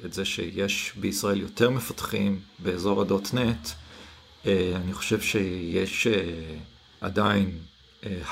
[0.05, 3.69] את זה שיש בישראל יותר מפתחים באזור הדוט-נט,
[4.75, 6.07] אני חושב שיש
[7.01, 7.51] עדיין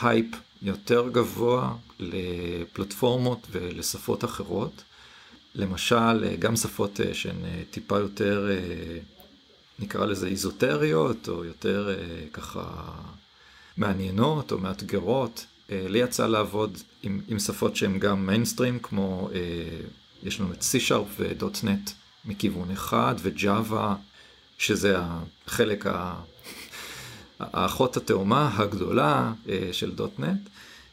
[0.01, 0.25] הייפ
[0.61, 4.83] יותר גבוה לפלטפורמות ולשפות אחרות.
[5.55, 8.49] למשל, אה, גם שפות אה, שהן אה, טיפה יותר,
[9.79, 11.97] נקרא לזה איזוטריות, או יותר
[12.33, 12.91] ככה
[13.77, 15.45] מעניינות או מאתגרות.
[15.69, 19.29] לי יצא לעבוד עם, עם שפות שהן גם מיינסטרים, כמו
[20.23, 21.91] יש לנו את C-Sharp ו-.NET
[22.25, 23.95] מכיוון אחד, ו-Java,
[24.57, 26.15] שזה החלק, ה...
[27.39, 29.33] האחות התאומה הגדולה
[29.71, 30.49] של .NET.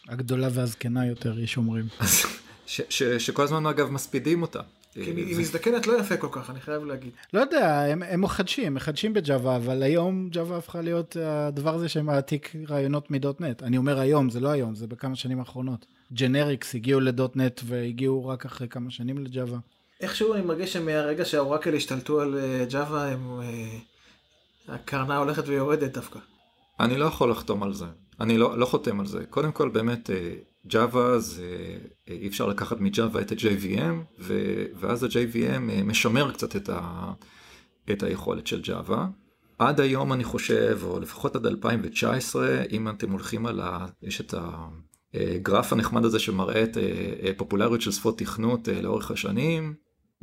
[0.08, 1.84] הגדולה והזקנה יותר, יש אומרים.
[1.98, 2.22] אז
[2.66, 4.60] ש, ש, שכל הזמן אגב מספידים אותה.
[4.96, 7.10] אה, היא מזדקנת לא יפה כל כך, אני חייב להגיד.
[7.34, 12.52] לא יודע, הם, הם מחדשים, מחדשים בג'אווה, אבל היום ג'אווה הפכה להיות הדבר הזה שמעתיק
[12.68, 13.62] רעיונות מדוט-נט.
[13.62, 15.86] אני אומר היום, זה לא היום, זה בכמה שנים האחרונות.
[16.12, 19.58] ג'נריקס הגיעו לדוט-נט והגיעו רק אחרי כמה שנים לג'אווה.
[20.00, 23.40] איכשהו אני מרגיש שמהרגע שהאורקל השתלטו על אה, ג'אווה, הם...
[23.40, 23.78] אה,
[24.68, 26.18] הקרנה הולכת ויורדת דווקא.
[26.80, 27.84] אני לא יכול לחתום על זה.
[28.20, 29.26] אני לא, לא חותם על זה.
[29.30, 30.34] קודם כל, באמת, אה,
[30.68, 31.78] Java זה,
[32.08, 34.22] אי אפשר לקחת מג'אווה את ה-JVM,
[34.80, 37.12] ואז ה-JVM משמר קצת את, ה,
[37.90, 38.98] את היכולת של Java.
[39.58, 43.86] עד היום אני חושב, או לפחות עד 2019, אם אתם הולכים על ה...
[44.02, 44.34] יש את
[45.14, 49.74] הגרף הנחמד הזה שמראה את אה, פופולריות של שפות תכנות אה, לאורך השנים,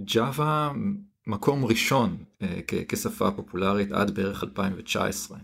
[0.01, 0.73] Java
[1.27, 5.37] מקום ראשון אה, כשפה פופולרית עד בערך 2019,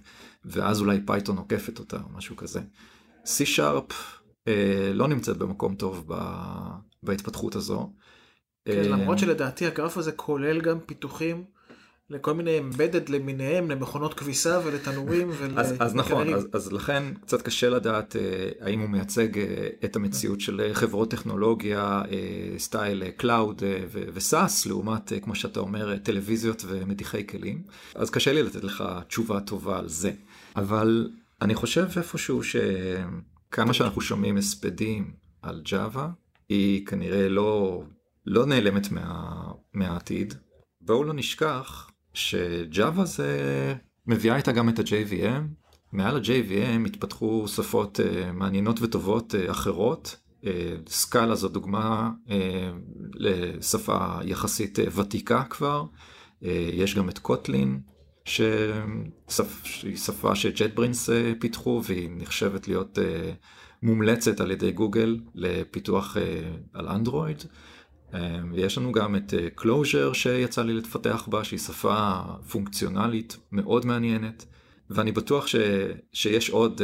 [0.46, 2.60] ואז אולי Python עוקפת אותה או משהו כזה.
[3.26, 3.94] C-Sharp
[4.94, 6.12] לא נמצאת במקום טוב
[7.04, 7.94] בהתפתחות הזו.
[8.66, 11.44] כן, למרות שלדעתי הגרף הזה כולל גם פיתוחים
[12.12, 15.60] לכל מיני embedded למיניהם, למכונות כביסה ולתנורים ול...
[15.60, 18.22] אז, אז נכון, אז, אז לכן קצת קשה לדעת אה,
[18.62, 24.66] האם הוא מייצג אה, את המציאות של אה, חברות טכנולוגיה, אה, style cloud אה, וסאס,
[24.66, 27.64] לעומת, אה, כמו שאתה אומר, טלוויזיות ומדיחי כלים.
[27.96, 30.12] אז קשה לי לתת לך תשובה טובה על זה.
[30.56, 31.10] אבל
[31.42, 36.10] אני חושב איפשהו שכמה שאנחנו שומעים הספדים על ג'אווה,
[36.50, 37.84] היא כנראה לא,
[38.26, 39.42] לא נעלמת מה,
[39.74, 40.34] מהעתיד.
[40.82, 43.30] בואו לא נשכח שג'אווה זה
[44.08, 45.62] מביאה איתה גם את ה-JVM.
[45.92, 50.16] מעל ה-JVM התפתחו שפות uh, מעניינות וטובות uh, אחרות.
[50.42, 50.46] Uh,
[50.88, 52.32] Scala זו דוגמה uh,
[53.14, 55.86] לשפה יחסית uh, ותיקה כבר.
[56.42, 57.80] Uh, יש גם את Kotlin,
[58.32, 63.02] שהיא שפה ש JetBrains uh, פיתחו והיא נחשבת להיות uh,
[63.84, 66.20] מומלצת על ידי גוגל לפיתוח uh,
[66.74, 67.44] על אנדרואיד.
[68.54, 74.46] ויש לנו גם את Clojure אה, שיצא לי לפתח בה, שהיא שפה פונקציונלית מאוד מעניינת,
[74.90, 75.56] ואני בטוח ש,
[76.14, 76.84] שיש עוד uh,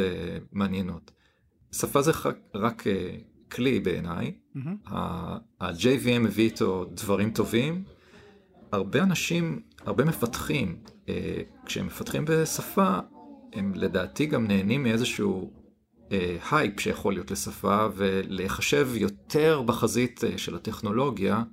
[0.52, 1.12] מעניינות.
[1.72, 4.90] שפה זה רק, רק uh, כלי בעיניי, mm-hmm.
[5.60, 7.84] ה-JVM מביא איתו דברים טובים.
[8.72, 10.80] הרבה אנשים, הרבה מפתחים,
[11.66, 13.00] כשהם מפתחים בשפה,
[13.54, 15.52] הם לדעתי גם נהנים מאיזשהו
[16.52, 21.44] הייפ אה, שיכול להיות לשפה ולהיחשב יותר בחזית אה, של הטכנולוגיה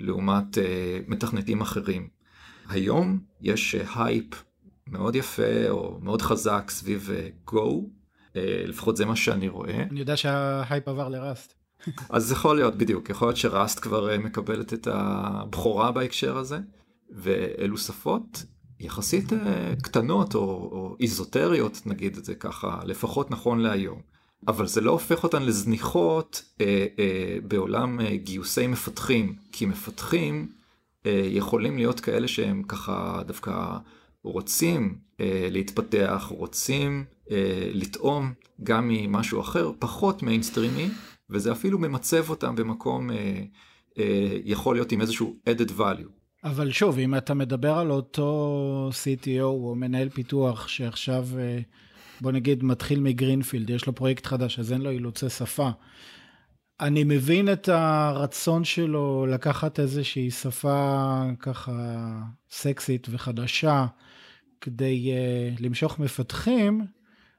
[0.00, 2.08] לעומת אה, מתכנתים אחרים.
[2.68, 4.44] היום יש הייפ
[4.86, 7.10] מאוד יפה או מאוד חזק סביב
[7.50, 7.60] Go,
[8.66, 9.82] לפחות זה מה שאני רואה.
[9.90, 11.54] אני יודע שההייפ עבר ל Rust.
[12.10, 16.58] אז יכול להיות בדיוק, יכול להיות ש Rust כבר מקבלת את הבכורה בהקשר הזה,
[17.10, 18.44] ואלו שפות
[18.80, 24.00] יחסית אה, קטנות או, או איזוטריות נגיד את זה ככה לפחות נכון להיום.
[24.48, 30.48] אבל זה לא הופך אותן לזניחות אה, אה, בעולם אה, גיוסי מפתחים כי מפתחים
[31.06, 33.76] אה, יכולים להיות כאלה שהם ככה דווקא
[34.22, 40.88] רוצים אה, להתפתח רוצים אה, לטעום גם ממשהו אחר פחות מיינסטרימי
[41.30, 43.42] וזה אפילו ממצב אותם במקום אה,
[43.98, 46.19] אה, יכול להיות עם איזשהו added value.
[46.44, 51.58] אבל שוב, אם אתה מדבר על אותו CTO או מנהל פיתוח שעכשיו, אה,
[52.20, 55.70] בוא נגיד, מתחיל מ greenfield, יש לו פרויקט חדש, אז אין לו אילוצי שפה.
[56.80, 61.72] אני מבין את הרצון שלו לקחת איזושהי שפה ככה
[62.50, 63.86] סקסית וחדשה
[64.60, 66.86] כדי uh, למשוך מפתחים,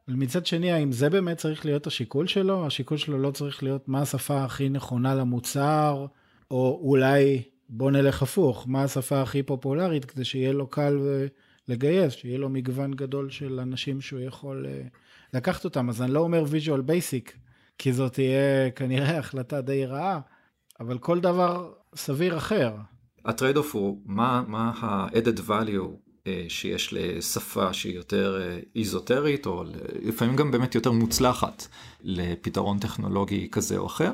[0.08, 2.66] אבל מצד שני, האם זה באמת צריך להיות השיקול שלו?
[2.66, 6.06] השיקול שלו לא צריך להיות מה השפה הכי נכונה למוצר,
[6.52, 7.42] או אולי
[7.74, 11.00] בוא נלך הפוך, מה השפה הכי פופולרית כדי שיהיה לו קל
[11.68, 14.82] לגייס, שיהיה לו מגוון גדול של אנשים שהוא יכול אה,
[15.34, 15.90] לקחת אותם.
[15.90, 17.32] אז אני לא אומר visual basic,
[17.78, 20.20] כי זאת תהיה כנראה החלטה די רעה,
[20.80, 22.76] אבל כל דבר סביר אחר.
[23.26, 29.64] ה trade-off הוא מה, מה ה-added value אה, שיש לשפה שהיא יותר אה, איזוטרית, או
[30.02, 31.68] לפעמים גם באמת יותר מוצלחת
[32.02, 34.12] לפתרון טכנולוגי כזה או אחר.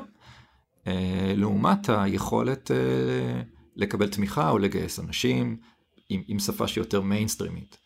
[0.88, 3.42] אה, לעומת היכולת אה,
[3.76, 5.56] לקבל תמיכה או לגייס אנשים
[6.08, 7.76] עם, עם שפה שהיא יותר מיינסטרימית.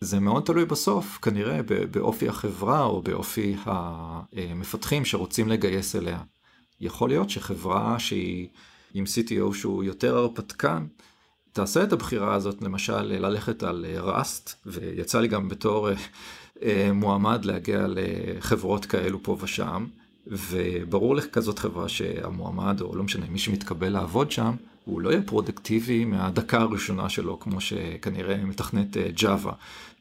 [0.00, 6.22] זה מאוד תלוי בסוף כנראה באופי החברה או באופי המפתחים שרוצים לגייס אליה.
[6.80, 8.48] יכול להיות שחברה שהיא
[8.94, 10.86] עם CTO שהוא יותר הרפתקן,
[11.52, 15.88] תעשה את הבחירה הזאת למשל ללכת על Rust, ויצא לי גם בתור
[16.62, 19.86] אה, מועמד להגיע לחברות כאלו פה ושם.
[20.26, 24.54] וברור לך כזאת חברה שהמועמד, או לא משנה, מי שמתקבל לעבוד שם,
[24.84, 29.08] הוא לא יהיה פרודקטיבי מהדקה הראשונה שלו, כמו שכנראה מתכנת אה,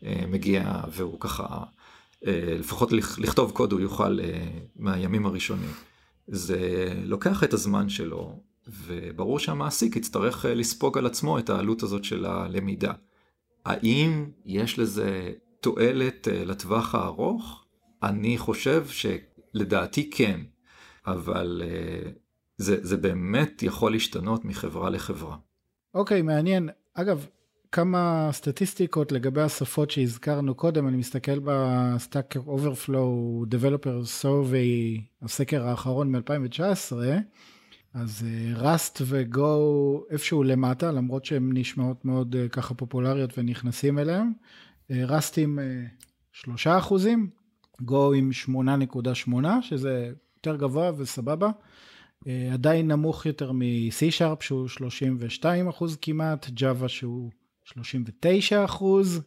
[0.05, 1.63] אה, מגיע, והוא ככה,
[2.27, 4.19] אה, לפחות לכתוב קוד הוא יוכל
[4.75, 5.71] מהימים הראשונים.
[6.27, 12.25] זה לוקח את הזמן שלו, וברור שהמעסיק יצטרך לספוג על עצמו את העלות הזאת של
[12.25, 12.93] הלמידה.
[13.65, 17.63] האם יש לזה תועלת לטווח הארוך?
[18.03, 19.05] אני חושב ש...
[19.53, 20.41] לדעתי כן,
[21.07, 22.09] אבל uh,
[22.57, 25.37] זה, זה באמת יכול להשתנות מחברה לחברה.
[25.93, 26.69] אוקיי, okay, מעניין.
[26.93, 27.25] אגב,
[27.71, 36.11] כמה סטטיסטיקות לגבי השפות שהזכרנו קודם, אני מסתכל ב Stack Overflow Developer Survey, הסקר האחרון
[36.11, 36.93] מ-2019,
[37.93, 44.31] אז Rust ו Go איפשהו למטה, למרות שהן נשמעות מאוד אה, ככה פופולריות ונכנסים אליהן.
[44.89, 45.59] Rust עם
[46.31, 47.29] 3 אחוזים,
[47.81, 51.49] Go עם 8.8, שזה יותר גבוה וסבבה.
[52.27, 57.31] אה, עדיין נמוך יותר מ-C-Sharp שהוא 32 אחוז כמעט, Java שהוא
[57.63, 59.21] 39 אחוז,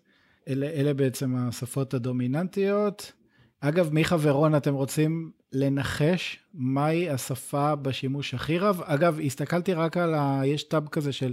[0.49, 3.13] אלה, אלה בעצם השפות הדומיננטיות.
[3.61, 8.81] אגב, מיכה ורון, אתם רוצים לנחש מהי השפה בשימוש הכי רב?
[8.85, 10.43] אגב, הסתכלתי רק על ה...
[10.45, 11.33] יש טאב כזה של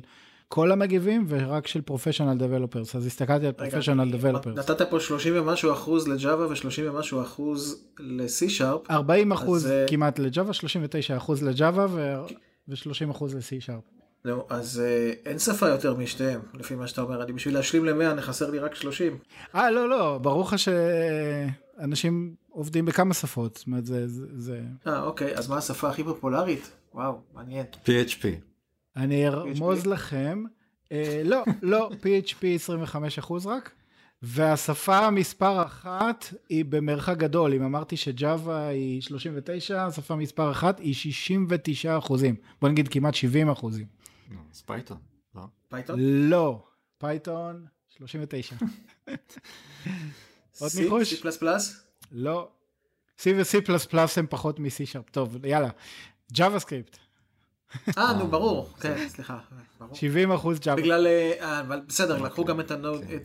[0.52, 4.58] כל המגיבים ורק של פרופשיונל דבלופרס, אז הסתכלתי על פרופשיונל דבלופרס.
[4.58, 8.92] נתת פה 30 ומשהו אחוז לג'אווה ו-30 ומשהו אחוז ל-C-Sharp.
[8.92, 9.72] 40 אחוז אז...
[9.88, 14.02] כמעט לג'אווה, 39 אחוז לג'אווה ו-30 אחוז ל-C-Sharp.
[14.26, 17.24] נו, אז אה, אין שפה יותר משתיהם, לפי מה שאתה אומר.
[17.24, 19.18] אני בשביל להשלים ל-100, חסר לי רק 30.
[19.56, 23.56] אה, לא, לא, ברור לך שאנשים עובדים בכמה שפות.
[23.56, 24.08] זאת אומרת, זה...
[24.38, 24.62] זה...
[24.88, 26.72] אה, אוקיי, אז מה השפה הכי פופולרית?
[26.94, 27.66] וואו, מעניין.
[27.86, 28.51] PHP.
[28.96, 30.44] אני ארמוז לכם,
[30.92, 33.72] אה, לא, לא, PHP 25 אחוז רק,
[34.22, 40.94] והשפה מספר אחת היא במרחק גדול, אם אמרתי שג'אווה היא 39, השפה מספר אחת היא
[40.94, 43.86] 69 אחוזים, בוא נגיד כמעט 70 אחוזים.
[44.52, 44.98] אז Python,
[45.36, 45.42] לא?
[45.70, 46.00] Python?
[46.00, 46.64] לא,
[46.98, 48.56] Python 39.
[50.60, 51.14] עוד ניחוש?
[51.14, 51.28] C++?
[52.12, 52.50] לא.
[53.20, 55.70] C ו-C++ הם פחות מ-C טוב, יאללה.
[56.34, 56.98] JavaScript.
[57.98, 59.38] אה, נו, ברור, כן, סליחה.
[59.94, 60.82] 70 אחוז Java.
[60.82, 62.72] בגלל, אה, אבל בסדר, לקחו גם את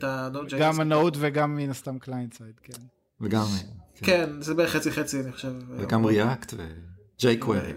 [0.03, 0.61] ה Node JS.
[0.61, 2.81] גם ה Node וגם מן הסתם client side, כן.
[3.21, 3.45] וגם...
[3.95, 4.05] כן.
[4.05, 5.51] כן, זה בערך חצי חצי, אני חושב.
[5.77, 6.67] וגם React ו...
[7.19, 7.73] ג'יי קווירי.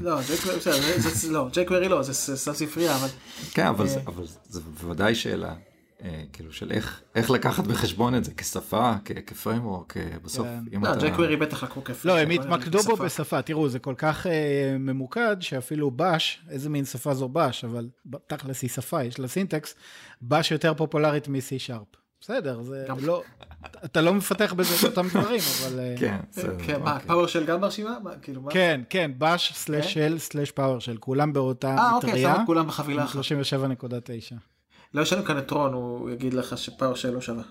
[0.00, 3.08] לא, ג'יי קווירי לא, זה סתם ספרייה, אבל...
[3.50, 3.86] כן, אבל
[4.48, 5.54] זה בוודאי שאלה.
[6.02, 8.92] אה, כאילו של איך איך לקחת בחשבון את זה כשפה
[9.26, 10.78] כ framework בסוף כן.
[10.82, 11.08] לא, אתה...
[11.08, 12.28] ג'קווירי בטח לקחו כ framework.
[12.28, 16.84] לא הם התמקדו בו בשפה תראו זה כל כך אה, ממוקד שאפילו Bash איזה מין
[16.84, 17.88] שפה זו בש אבל
[18.26, 19.74] תכלס היא שפה יש לה סינטקס
[20.22, 21.86] Bash יותר פופולרית מ-C Sharp.
[22.20, 23.22] בסדר זה לא
[23.84, 26.16] אתה לא מפתח בזה את אותם דברים אבל אה, כן,
[26.66, 30.78] כן מה פאוור של גם ברשימה כאילו מה כן כן בש סלאש של סלאש פאוור
[30.78, 32.26] של כולם באותה מטריה.
[32.26, 34.57] אה אוקיי כולם בחבילה 37.9.
[34.94, 37.42] לא יש לנו כאן את רון, הוא יגיד לך שפאור של לא שווה.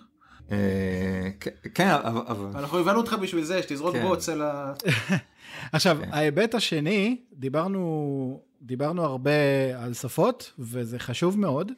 [0.52, 1.30] אה,
[1.74, 2.46] כן, אבל...
[2.56, 4.08] אנחנו הבנו אותך בשביל זה, שתזרוק כן.
[4.08, 4.74] בוץ על ה...
[5.74, 6.10] עכשיו, כן.
[6.14, 9.32] ההיבט השני, דיברנו, דיברנו הרבה
[9.78, 11.72] על שפות, וזה חשוב מאוד.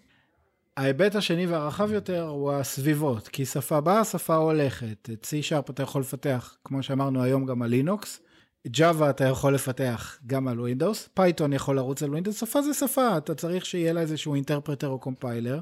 [0.78, 5.10] ההיבט השני והרחב יותר הוא הסביבות, כי שפה באה, שפה הולכת.
[5.13, 8.21] את C-Sharp אתה יכול לפתח, כמו שאמרנו היום, גם על Linux.
[8.67, 13.17] Java אתה יכול לפתח גם על Windows, Python יכול לרוץ על Windows, שפה זה שפה,
[13.17, 15.60] אתה צריך שיהיה לה איזשהו interpreter או compiler,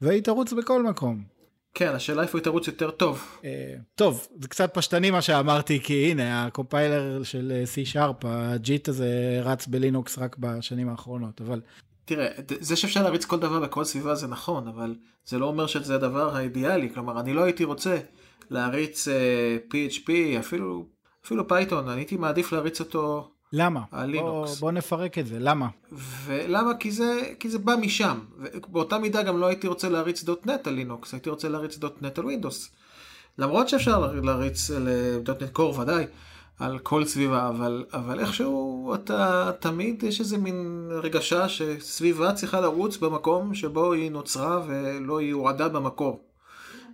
[0.00, 1.34] והיא תרוץ בכל מקום.
[1.74, 3.38] כן, השאלה איפה היא תרוץ יותר טוב.
[3.44, 8.41] אה, טוב, זה קצת פשטני מה שאמרתי, כי הנה, ה compiler של אה, C-Sharp, ה
[8.41, 11.60] JIT הזה רץ בלינוקס רק בשנים האחרונות, אבל...
[12.04, 12.28] תראה,
[12.60, 14.94] זה שאפשר להריץ כל דבר בכל סביבה זה נכון, אבל
[15.26, 17.98] זה לא אומר שזה הדבר האידיאלי, כלומר, אני לא הייתי רוצה
[18.50, 20.86] להריץ אה, אה, PHP, אפילו
[21.24, 23.80] אפילו Python, אני הייתי מעדיף להריץ אותו למה?
[23.92, 24.50] על לינוקס.
[24.50, 25.68] בוא, בוא נפרק את זה, למה?
[26.24, 26.74] ולמה?
[26.74, 28.18] כי זה, כי זה בא משם.
[28.68, 32.24] באותה מידה גם לא הייתי רוצה להריץ .NET על לינוקס, הייתי רוצה להריץ .NET על
[32.24, 32.70] Windows.
[33.38, 36.04] למרות שאפשר להריץ ל .NET Core ודאי,
[36.58, 42.96] על כל סביבה, אבל, אבל איכשהו אתה תמיד יש איזה מין הרגשה שסביבה צריכה לרוץ
[42.96, 46.24] במקום שבו היא נוצרה ולא היא הורדה במקור.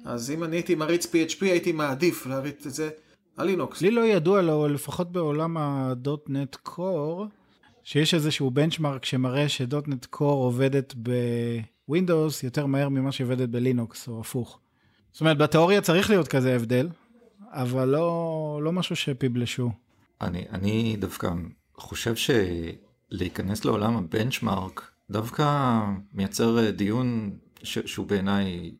[0.04, 2.90] אז אם אני הייתי מריץ PHP הייתי מעדיף להריץ את זה.
[3.40, 3.80] הלינוקס.
[3.80, 7.26] לי לא ידוע לו, לפחות בעולם הדוטנט קור,
[7.84, 10.94] שיש איזשהו בנצ'מרק שמראה שדוטנט קור עובדת
[11.86, 14.58] בווינדוס יותר מהר ממה שעובדת בלינוקס, או הפוך.
[15.12, 16.88] זאת אומרת, בתיאוריה צריך להיות כזה הבדל,
[17.50, 19.70] אבל לא, לא משהו שפיבלשו.
[20.20, 21.30] אני, אני דווקא
[21.76, 25.78] חושב שלהיכנס לעולם הבנצ'מרק דווקא
[26.14, 27.30] מייצר דיון
[27.62, 28.72] ש, שהוא בעיניי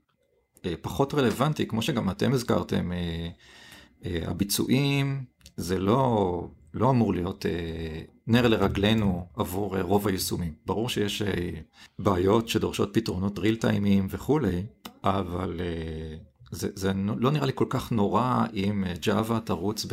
[0.66, 2.92] אה, פחות רלוונטי, כמו שגם אתם הזכרתם.
[4.05, 5.25] אה, הביצועים
[5.57, 10.55] זה לא, לא אמור להיות אה, נר לרגלינו עבור אה, רוב היישומים.
[10.67, 11.23] ברור שיש
[11.99, 14.63] בעיות שדורשות פתרונות ריל טיימים וכולי,
[15.05, 15.61] אבל
[16.51, 19.87] זה, זה לא נראה לי כל כך נורא אם Java תרוץ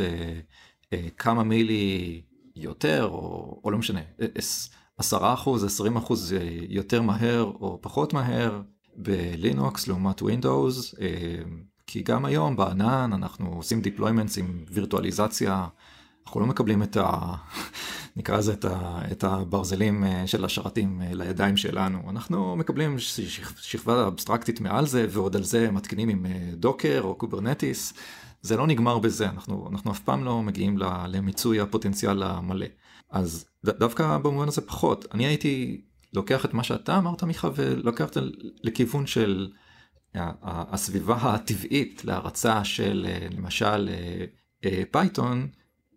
[0.91, 2.21] בכמה מילי
[2.55, 4.01] יותר, או, או לא משנה,
[4.97, 6.35] 10 אחוז, 20 אחוז
[6.69, 8.61] יותר מהר או פחות מהר
[8.95, 10.95] בלינוקס לעומת Windows.
[11.87, 15.67] כי גם היום בענן אנחנו עושים deployments עם וירטואליזציה,
[16.25, 16.97] אנחנו לא מקבלים את
[18.17, 18.53] נקרא לזה
[19.11, 22.09] את הברזלים של השרתים לידיים שלנו.
[22.09, 22.95] אנחנו מקבלים
[23.61, 27.93] שכבה אבסטרקטית מעל זה, ועוד על זה מתקינים עם Docker או Kubernetes.
[28.41, 32.65] זה לא נגמר בזה, אנחנו, אנחנו אף פעם לא מגיעים למיצוי הפוטנציאל המלא.
[33.09, 35.05] אז דווקא במובן הזה פחות.
[35.13, 35.81] אני הייתי
[36.13, 38.21] לוקח את מה שאתה אמרת מיכה ולוקח את זה
[38.63, 39.49] לכיוון של
[40.41, 43.89] הסביבה הטבעית להרצה של למשל
[44.91, 45.47] Python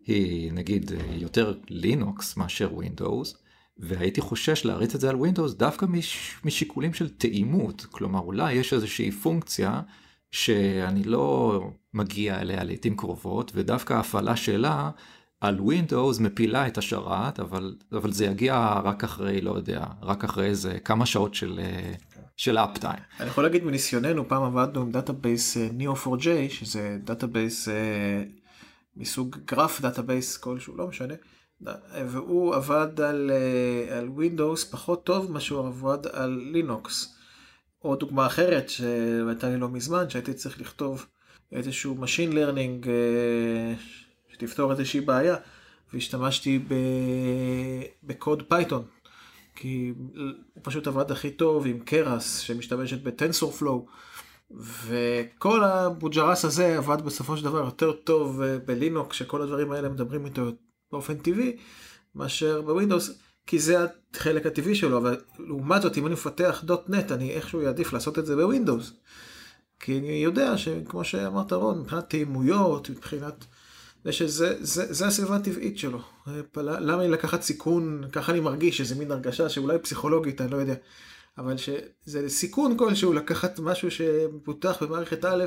[0.06, 3.36] היא נגיד יותר לינוקס מאשר Windows
[3.78, 7.86] והייתי חושש להריץ את זה על Windows דווקא מש, משיקולים של תאימות.
[7.90, 9.82] כלומר אולי יש איזושהי פונקציה
[10.30, 11.60] שאני לא
[11.94, 14.90] מגיע אליה לעיתים קרובות ודווקא ההפעלה שלה
[15.40, 20.46] על Windows מפילה את השרת אבל אבל זה יגיע רק אחרי לא יודע רק אחרי
[20.46, 21.60] איזה כמה שעות של
[22.40, 22.98] של uptime.
[23.20, 27.68] אני יכול להגיד מניסיוננו פעם עבדנו עם database neo4j שזה database
[28.96, 31.14] מסוג graph database כלשהו לא משנה
[32.06, 33.30] והוא עבד על,
[33.96, 37.16] על Windows פחות טוב ממה שהוא עבד על לינוקס.
[37.84, 41.06] או דוגמה אחרת שהייתה לי לא מזמן שהייתי צריך לכתוב
[41.52, 42.86] איזשהו Machine Learning
[44.32, 45.36] שתפתור איזושהי בעיה,
[45.92, 46.60] והשתמשתי.
[48.02, 48.84] בקוד Python,
[49.60, 53.86] כי הוא פשוט עבד הכי טוב עם Keras שמשתמשת ב TensorFlow,
[54.86, 60.42] וכל הבוג'רס הזה עבד בסופו של דבר יותר טוב בלינוק, שכל הדברים האלה מדברים איתו
[60.92, 61.56] באופן טבעי,
[62.14, 63.10] מאשר ב Windows.
[63.46, 67.92] כי זה החלק הטבעי שלו, אבל לעומת זאת אם אני מפתח .NET אני איכשהו אעדיף
[67.92, 68.92] לעשות את זה בווינדוס.
[69.80, 73.44] כי אני יודע שכמו שאמרת רון, מבחינת תאימויות, מבחינת
[74.04, 75.98] זה שזה זה, זה הסביבה הטבעית שלו.
[76.56, 80.74] למה לי לקחת סיכון, ככה אני מרגיש, איזה מין הרגשה שאולי פסיכולוגית, אני לא יודע.
[81.38, 85.44] אבל שזה סיכון כלשהו לקחת משהו שפותח במערכת א'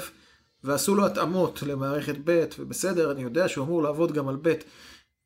[0.63, 4.53] ועשו לו התאמות למערכת ב' ובסדר, אני יודע שהוא אמור לעבוד גם על ב'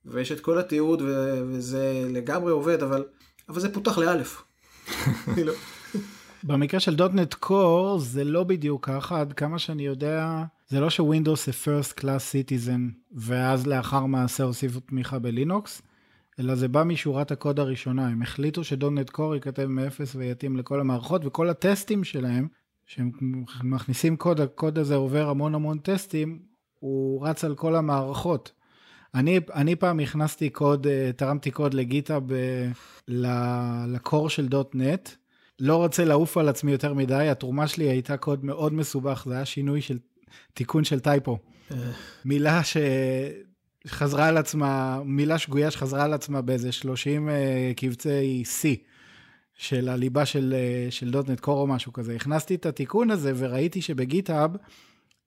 [0.05, 1.01] ויש את כל התיעוד
[1.49, 3.05] וזה לגמרי עובד, אבל,
[3.49, 4.43] אבל זה פותח לאלף.
[6.43, 11.45] במקרה של דוטנט קור זה לא בדיוק ככה, עד כמה שאני יודע, זה לא שווינדוס
[11.45, 12.79] זה first class citizen,
[13.11, 15.81] ואז לאחר מעשה הוסיפו תמיכה בלינוקס,
[16.39, 18.07] אלא זה בא משורת הקוד הראשונה.
[18.07, 22.47] הם החליטו שדוטנט קור ייכתב מאפס ויתאים לכל המערכות, וכל הטסטים שלהם,
[22.85, 23.11] שהם
[23.63, 26.39] מכניסים קוד, הקוד הזה עובר המון המון טסטים,
[26.79, 28.51] הוא רץ על כל המערכות.
[29.15, 32.19] אני, אני פעם הכנסתי קוד, אה, תרמתי קוד לגיטה
[33.87, 35.09] לקור של דוט-נט.
[35.59, 39.45] לא רוצה לעוף על עצמי יותר מדי, התרומה שלי הייתה קוד מאוד מסובך, זה היה
[39.45, 39.97] שינוי של
[40.53, 41.37] תיקון של טייפו.
[42.25, 42.61] מילה
[43.85, 48.65] שחזרה על עצמה, מילה שגויה שחזרה על עצמה באיזה 30 אה, קבצי C
[49.53, 52.15] של הליבה של, אה, של דוטנט קור או משהו כזה.
[52.15, 54.55] הכנסתי את התיקון הזה וראיתי שבגיטהאב,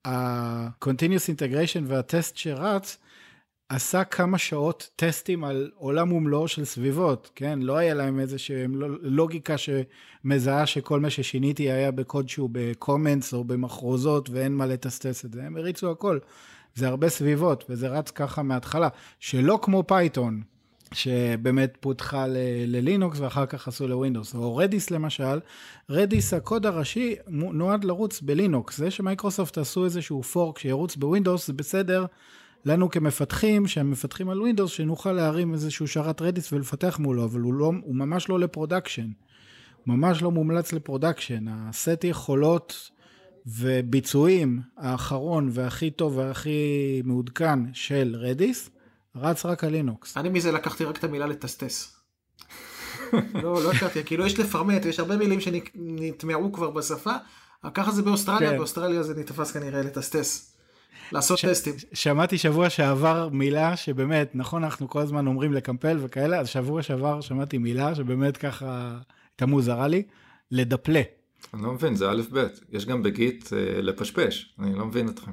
[0.04, 2.98] ה-continuous integration והטסט שרץ,
[3.70, 7.58] עשה כמה שעות טסטים על עולם ומלואו של סביבות, כן?
[7.62, 13.34] לא היה להם איזה שהם לא, לוגיקה שמזהה שכל מה ששיניתי היה בקוד שהוא ב-comments
[13.34, 16.18] או במחרוזות ואין מה לטסטס את זה, הם הריצו הכל.
[16.74, 18.88] זה הרבה סביבות וזה רץ ככה מההתחלה,
[19.20, 20.42] שלא כמו Python,
[20.92, 22.24] שבאמת פותחה
[22.66, 25.40] ל-Linux ואחר כך עשו ל-Windows, או Redis למשל,
[25.90, 32.06] Redis הקוד הראשי נועד לרוץ ב-Linux, זה ש-Microsoft עשו איזשהו fork שירוץ ב-Windows זה בסדר.
[32.64, 37.54] לנו כמפתחים, שהם מפתחים על Windows, שנוכל להרים איזשהו שרת Redis ולפתח מולו, אבל הוא,
[37.54, 39.10] לא, הוא ממש לא ל-production.
[39.86, 41.44] ממש לא מומלץ ל-production.
[41.48, 42.90] הסט יכולות
[43.46, 48.70] וביצועים האחרון והכי טוב והכי מעודכן של Redis,
[49.16, 50.16] רץ רק על לינוקס.
[50.16, 51.96] אני מזה לקחתי רק את המילה לטסטס.
[53.34, 57.12] לא, לא הכרתי, כאילו יש לפרמט, יש הרבה מילים שנטמעו כבר בשפה,
[57.74, 58.56] ככה זה באוסטרליה, כן.
[58.56, 60.49] באוסטרליה זה נתפס כנראה לטסטס.
[61.12, 61.74] לעשות ש- טסטים.
[61.92, 67.20] שמעתי שבוע שעבר מילה שבאמת, נכון, אנחנו כל הזמן אומרים לקמפל וכאלה, אז שבוע שעבר
[67.20, 68.96] שמעתי מילה שבאמת ככה
[69.32, 70.02] הייתה מוזרה לי,
[70.50, 71.02] לדפלה.
[71.54, 75.30] אני לא מבין, זה א' ב', יש גם בגיט אה, לפשפש, אני לא מבין אתכם.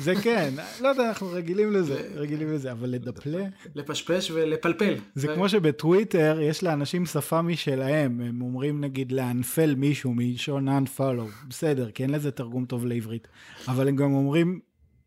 [0.00, 3.44] זה כן, לא יודע, אנחנו רגילים לזה, רגילים לזה, אבל לדפלה...
[3.74, 4.94] לפשפש ולפלפל.
[5.14, 11.90] זה כמו שב-Twitter יש לאנשים שפה משלהם, הם אומרים נגיד לאנפל מישהו מלשון unfollow, בסדר,
[11.90, 13.28] כי אין לזה תרגום טוב לעברית,
[13.68, 14.60] אבל הם גם אומרים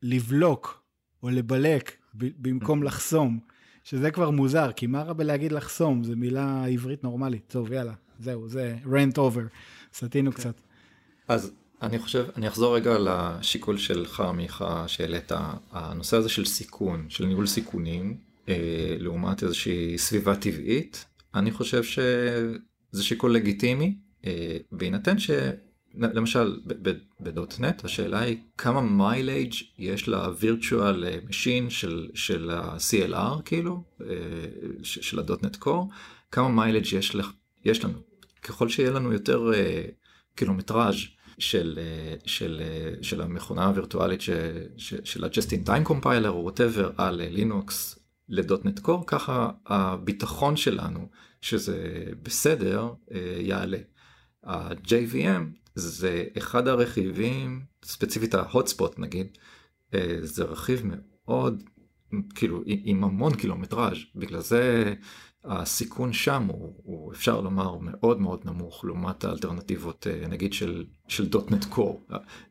[0.04, 0.84] לבלוק
[1.24, 3.40] או לבלק במקום לחסום,
[3.84, 7.44] שזה כבר מוזר, כי מה רע בלהגיד לחסום, זו מילה עברית נורמלית.
[7.48, 7.94] טוב, יאללה.
[8.20, 9.42] זהו, זה rant over,
[9.94, 10.38] סטינו כן.
[10.38, 10.62] קצת.
[11.28, 11.52] אז
[11.82, 15.32] אני חושב, אני אחזור רגע לשיקול שלך, מיכה, שהעלית,
[15.72, 18.18] הנושא הזה של סיכון, של ניהול סיכונים,
[18.50, 21.06] אה, לעומת איזושהי סביבה טבעית,
[21.36, 25.32] אני חושב שזה שיקול לגיטימי, אה, בהינתן ש...
[26.00, 26.60] למשל
[27.20, 34.08] בדוטנט השאלה היא כמה mileage יש ל-virtual machine של, של ה-CLR כאילו, אה,
[34.84, 35.90] של הדוטנט קור,
[36.32, 37.16] כמה mileage יש,
[37.66, 38.00] יש לנו.
[38.42, 39.82] ככל שיהיה לנו יותר אה,
[40.36, 40.96] קילומטראז'
[41.40, 41.80] של,
[42.26, 42.62] של,
[43.02, 44.30] של המכונה הווירטואלית ש,
[44.78, 51.08] ש, של ה-Just in Time Compiler או whatever על לינוקס לדוטנט קור, ככה הביטחון שלנו
[51.42, 52.94] שזה בסדר
[53.40, 53.78] יעלה.
[54.44, 55.44] ה-JVM
[55.76, 59.38] זה אחד הרכיבים, ספציפית ה-hotspot נגיד,
[59.94, 61.64] אה, זה רכיב מאוד,
[62.36, 64.94] כאילו עם המון קילומטראז', בגלל זה
[65.48, 71.28] הסיכון שם הוא, הוא אפשר לומר מאוד מאוד נמוך לעומת האלטרנטיבות אה, נגיד של, של
[71.28, 72.02] דוטנט קור.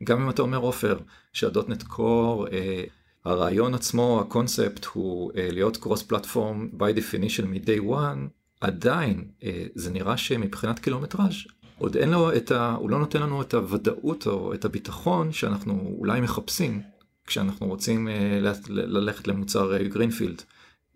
[0.03, 0.99] גם אם אתה אומר עופר
[1.33, 2.83] שהדוטנט קור אה,
[3.25, 8.29] הרעיון עצמו הקונספט הוא להיות קרוס פלטפורם by definition מ-day one
[8.61, 9.27] עדיין
[9.75, 11.33] זה נראה שמבחינת קילומטראז'
[11.77, 12.75] עוד אין לו את ה...
[12.79, 16.81] הוא לא נותן לנו את הוודאות או את הביטחון שאנחנו אולי מחפשים
[17.27, 18.39] כשאנחנו רוצים אה,
[18.69, 20.41] ללכת למוצר גרינפילד,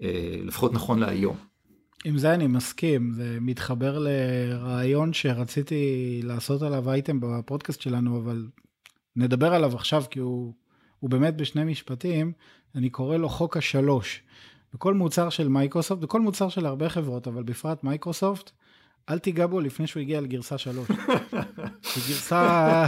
[0.02, 1.51] אה, אה, לפחות נכון להיום.
[2.06, 8.48] עם זה אני מסכים, זה מתחבר לרעיון שרציתי לעשות עליו אייטם בפודקאסט שלנו, אבל
[9.16, 10.54] נדבר עליו עכשיו כי הוא,
[11.00, 12.32] הוא באמת בשני משפטים,
[12.76, 14.22] אני קורא לו חוק השלוש.
[14.74, 18.52] בכל מוצר של מייקרוסופט, בכל מוצר של הרבה חברות, אבל בפרט מייקרוסופט,
[19.10, 20.88] אל תיגע בו לפני שהוא הגיע לגרסה 3.
[21.82, 22.86] כי גרסה,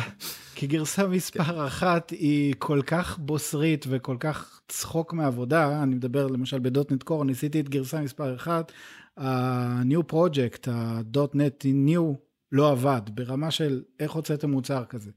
[0.55, 6.59] כי גרסה מספר אחת היא כל כך בוסרית וכל כך צחוק מעבודה, אני מדבר למשל
[6.59, 8.72] בדוטנט קור, ניסיתי את גרסה מספר אחת,
[9.18, 12.18] ה-new project, ה-dotnet new,
[12.51, 15.11] לא עבד, ברמה של איך הוצאתם מוצר כזה.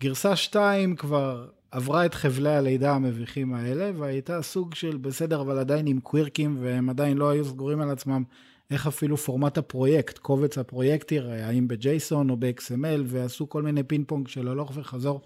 [0.00, 5.86] גרסה 2 כבר עברה את חבלי הלידה המביכים האלה, והייתה סוג של בסדר, אבל עדיין
[5.86, 8.22] עם קווירקים, והם עדיין לא היו סגורים על עצמם
[8.70, 14.04] איך אפילו פורמט הפרויקט, קובץ הפרויקט יראה, האם ב-JSON או ב-XML, ועשו כל מיני פינג
[14.08, 15.20] פונג של הלוך וחזור,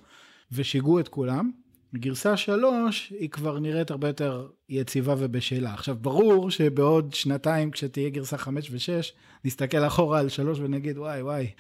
[0.52, 1.50] ושיגעו את כולם.
[1.94, 5.74] גרסה 3 היא כבר נראית הרבה יותר יציבה ובשלה.
[5.74, 9.14] עכשיו, ברור שבעוד שנתיים, כשתהיה גרסה 5 ו-6,
[9.44, 11.50] נסתכל אחורה על 3 ונגיד, וואי וואי.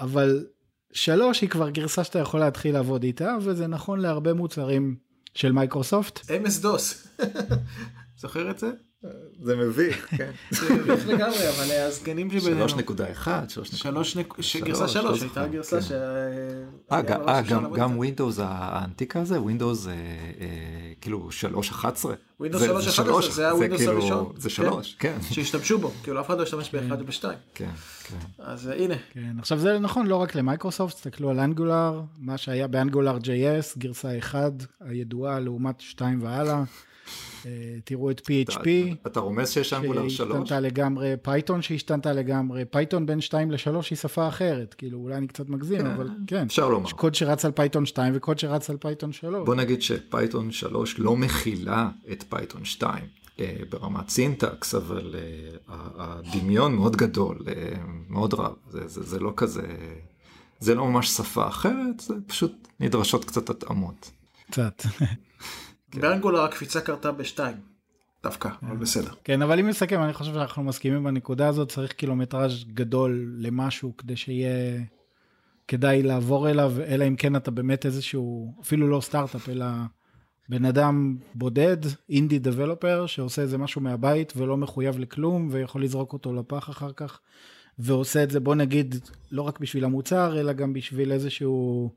[0.00, 0.46] אבל
[0.92, 4.96] 3 היא כבר גרסה שאתה יכול להתחיל לעבוד איתה, וזה נכון להרבה מוצרים
[5.34, 6.30] של מייקרוסופט.
[6.30, 7.08] אמס דוס.
[8.20, 8.70] זוכר את זה?
[9.42, 10.30] זה מביך, כן.
[10.50, 12.66] זה מביך לגמרי, אבל הסגנים שבינינו.
[12.66, 14.64] 3.1, 3.3.
[14.64, 15.92] גרסה 3 הייתה גרסה ש...
[15.92, 17.42] אה, אה
[17.76, 19.86] גם ווינדוס האנטיקה הזה, ווינדוס
[21.00, 21.28] כאילו
[21.72, 21.84] 3.11.
[22.40, 24.32] Windows 3.11 זה ה-Windows כאילו- הראשון.
[24.36, 25.16] זה 3, כן.
[25.30, 27.24] שהשתמשו בו, כאילו אף אחד לא השתמש ב-1 וב-2.
[27.54, 27.70] כן,
[28.04, 28.16] כן.
[28.38, 28.94] אז הנה.
[29.12, 34.52] כן, עכשיו זה נכון לא רק ל-Microsoft, תסתכלו על Angular, מה שהיה ב-AngularJS, גרסה 1
[34.80, 36.62] הידועה לעומת 2 והלאה.
[37.46, 37.50] אה,
[37.84, 38.68] תראו את PHP.
[39.06, 40.18] אתה רומז שיש Angular 3?
[40.18, 45.26] שהשתנתה לגמרי, Python שהשתנתה לגמרי, Python בין 2 ל-3 היא שפה אחרת, כאילו אולי אני
[45.26, 46.46] קצת מגזים, כן, אבל כן.
[46.46, 46.86] אפשר לומר.
[46.86, 49.46] יש קוד שרץ על Python 2 וקוד שרץ על Python 3.
[49.46, 53.04] בוא נגיד ש-Python 3 לא מכילה את Python 2.
[53.40, 57.50] אה, ברמת syntax, אבל uh, הדמיון מאוד גדול, uh,
[58.08, 59.66] מאוד רב, זה, זה, זה לא כזה,
[60.60, 64.10] זה לא ממש שפה אחרת, זה פשוט נדרשות קצת התאמות.
[64.50, 64.82] קצת.
[65.94, 66.00] כן.
[66.00, 67.56] ב-Angular הקפיצה קרתה בשתיים.
[68.22, 69.10] דווקא, אבל בסדר.
[69.24, 74.16] כן, אבל אם נסכם, אני חושב שאנחנו מסכימים בנקודה הזאת, צריך קילומטראז' גדול למשהו כדי
[74.16, 74.80] שיהיה
[75.68, 79.66] כדאי לעבור אליו, אלא אם כן אתה באמת איזשהו, אפילו לא סטארט-אפ, אלא
[80.48, 81.76] בן אדם בודד,
[82.08, 87.20] אינדי דבלופר, שעושה איזה משהו מהבית ולא מחויב לכלום, ויכול לזרוק אותו לפח אחר כך,
[87.78, 88.94] ועושה את זה, בוא נגיד,
[89.30, 91.90] לא רק בשביל המוצר, אלא גם בשביל איזשהו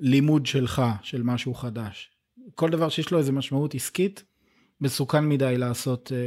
[0.00, 2.13] לימוד שלך, של משהו חדש.
[2.54, 4.24] כל דבר שיש לו איזה משמעות עסקית,
[4.80, 6.18] מסוכן מדי לעשות, אה,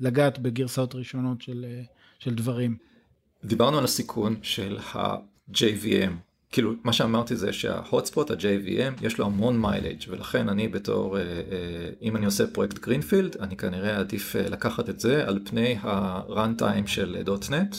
[0.00, 1.82] לגעת בגרסאות ראשונות של, אה,
[2.18, 2.76] של דברים.
[3.44, 6.12] דיברנו על הסיכון של ה-JVM.
[6.52, 11.22] כאילו, מה שאמרתי זה שה-hotspot, ה-JVM, יש לו המון מיילג' ולכן אני בתור, אה,
[12.02, 17.22] אם אני עושה פרויקט גרינפילד, אני כנראה עדיף לקחת את זה על פני ה-runtime של
[17.48, 17.76] .NET,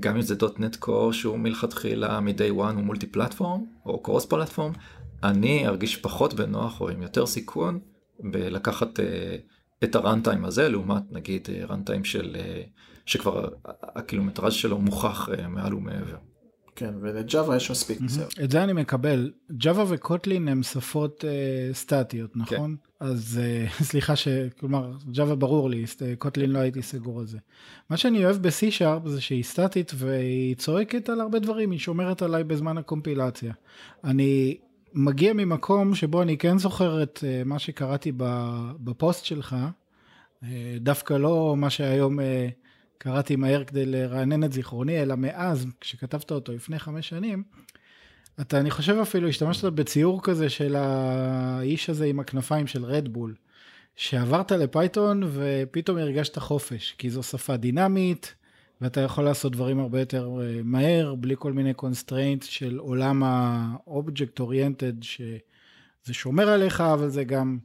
[0.00, 4.72] גם אם זה .NET Core שהוא מלכתחילה מ-day one הוא מולטי פלטפורם, או קרוס פלטפורם,
[5.24, 7.78] אני ארגיש פחות בנוח או עם יותר סיכון
[8.20, 9.02] בלקחת uh,
[9.84, 12.68] את הראנטיים הזה לעומת נגיד ראנטיים אה, של uh,
[13.06, 13.48] שכבר
[13.82, 16.16] הקילומטראז' שלו מוכח uh, מעל ומעבר.
[16.76, 17.98] כן ולג'אווה יש מספיק.
[18.44, 19.32] את זה אני מקבל.
[19.52, 22.40] ג'אווה וקוטלין הם שפות uh, סטטיות כן.
[22.40, 22.76] נכון?
[22.98, 23.06] כן.
[23.06, 23.40] אז
[23.78, 25.84] uh, סליחה שכלומר ג'אווה ברור לי
[26.18, 27.38] קוטלין לא הייתי סגור על זה.
[27.90, 32.22] מה שאני אוהב ב-C שרפ זה שהיא סטטית והיא צועקת על הרבה דברים היא שומרת
[32.22, 33.52] עליי בזמן הקומפילציה.
[34.04, 34.56] אני
[34.94, 38.12] מגיע ממקום שבו אני כן זוכר את אה, מה שקראתי
[38.78, 39.56] בפוסט שלך,
[40.42, 42.48] אה, דווקא לא מה שהיום אה,
[42.98, 47.42] קראתי מהר כדי לרענן את זיכרוני, אלא מאז, כשכתבת אותו לפני חמש שנים,
[48.40, 53.34] אתה, אני חושב אפילו, השתמשת בציור כזה של האיש הזה עם הכנפיים של רדבול,
[53.96, 58.34] שעברת לפייתון ופתאום הרגשת חופש, כי זו שפה דינמית,
[58.80, 64.40] ואתה יכול לעשות דברים הרבה יותר אה, מהר, בלי כל מיני constraints של עולם ה-object
[64.40, 67.58] oriented, שזה שומר עליך, אבל זה גם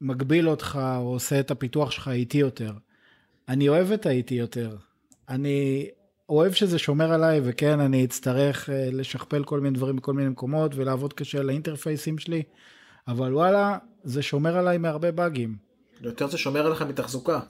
[0.00, 2.72] מגביל אותך, או עושה את הפיתוח שלך איטי יותר.
[3.48, 4.76] אני אוהב את האיטי יותר.
[5.28, 5.88] אני
[6.28, 10.72] אוהב שזה שומר עליי, וכן, אני אצטרך אה, לשכפל כל מיני דברים בכל מיני מקומות,
[10.74, 12.42] ולעבוד קשה על האינטרפייסים שלי,
[13.08, 15.56] אבל וואלה, זה שומר עליי מהרבה באגים.
[16.00, 17.40] יותר זה שומר עליך מתחזוקה.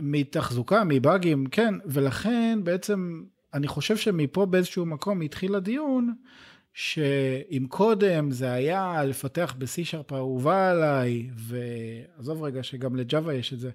[0.00, 3.22] מתחזוקה, מבאגים, כן, ולכן בעצם
[3.54, 6.14] אני חושב שמפה באיזשהו מקום התחיל הדיון,
[6.72, 13.70] שאם קודם זה היה לפתח ב-C-Sharp האהובה עליי, ועזוב רגע שגם לג'אווה יש את זה,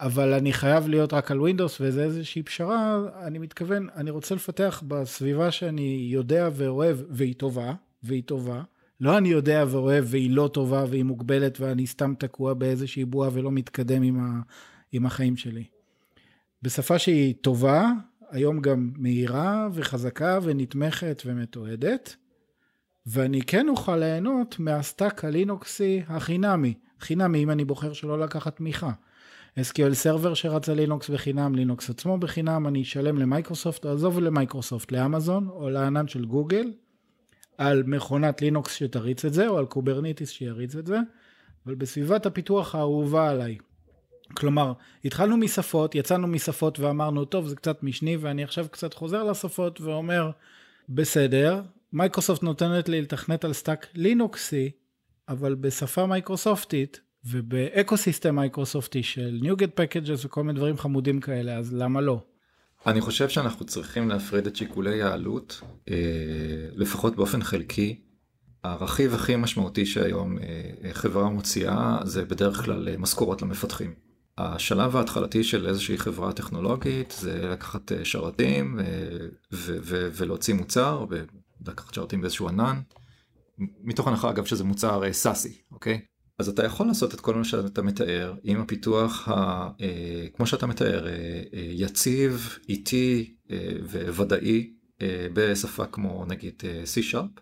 [0.00, 4.82] אבל אני חייב להיות רק על Windows וזה איזושהי פשרה, אני מתכוון, אני רוצה לפתח
[4.88, 7.72] בסביבה שאני יודע ואוהב, והיא טובה,
[8.02, 8.62] והיא טובה.
[9.00, 13.52] לא אני יודע ואוהב והיא לא טובה והיא מוגבלת ואני סתם תקוע באיזושהי בועה ולא
[13.52, 14.40] מתקדם עם,
[14.92, 15.64] עם החיים שלי.
[16.62, 17.90] בשפה שהיא טובה,
[18.30, 22.16] היום גם מהירה וחזקה ונתמכת ומתועדת,
[23.06, 28.92] ואני כן אוכל ליהנות מה-stack הלינוקסי החינמי, חינמי אם אני בוחר שלא לקחת תמיכה.
[29.58, 35.48] SQL Server שרץ על לינוקס בחינם, לינוקס עצמו בחינם, אני אשלם ל-Microsoft, עזוב ל-Microsoft, ל-Amazon
[35.48, 36.72] או לענן של גוגל,
[37.58, 40.98] על מכונת לינוקס שתריץ את זה, או על Kubernetes שיריץ את זה,
[41.66, 43.58] אבל בסביבת הפיתוח האהובה עליי.
[44.36, 44.72] כלומר,
[45.04, 50.30] התחלנו משפות, יצאנו משפות ואמרנו, טוב, זה קצת משני, ואני עכשיו קצת חוזר לשפות ואומר,
[50.88, 51.62] בסדר,
[51.92, 54.70] מייקרוסופט נותנת לי לתכנת על stack לינוקסי,
[55.28, 62.00] אבל בשפה מייקרוסופטית, וב-ecosystem מייקרוסופטי של NuGet packages וכל מיני דברים חמודים כאלה, אז למה
[62.00, 62.20] לא?
[62.86, 65.60] אני חושב שאנחנו צריכים להפריד את שיקולי העלות,
[65.90, 65.96] אה,
[66.74, 68.00] לפחות באופן חלקי.
[68.64, 73.94] הרכיב הכי משמעותי שהיום אה, חברה מוציאה זה בדרך כלל אה, משכורות למפתחים.
[74.38, 78.84] השלב ההתחלתי של איזושהי חברה טכנולוגית זה לקחת אה, שרתים אה,
[79.90, 82.80] ולהוציא מוצר ולקחת שרתים באיזשהו ענן.
[83.58, 86.00] מתוך הנחה אגב שזה מוצר אה, סאסי, אוקיי?
[86.38, 89.68] אז אתה יכול לעשות את כל מה שאתה מתאר עם הפיתוח, ה,
[90.34, 91.06] כמו שאתה מתאר,
[91.52, 93.34] יציב, איטי
[94.14, 94.72] וודאי
[95.32, 97.40] בשפה כמו נגיד C-Sharp,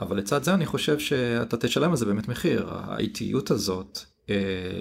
[0.00, 2.68] אבל לצד זה אני חושב שאתה תשלם על זה באמת מחיר.
[2.70, 3.98] האיטיות הזאת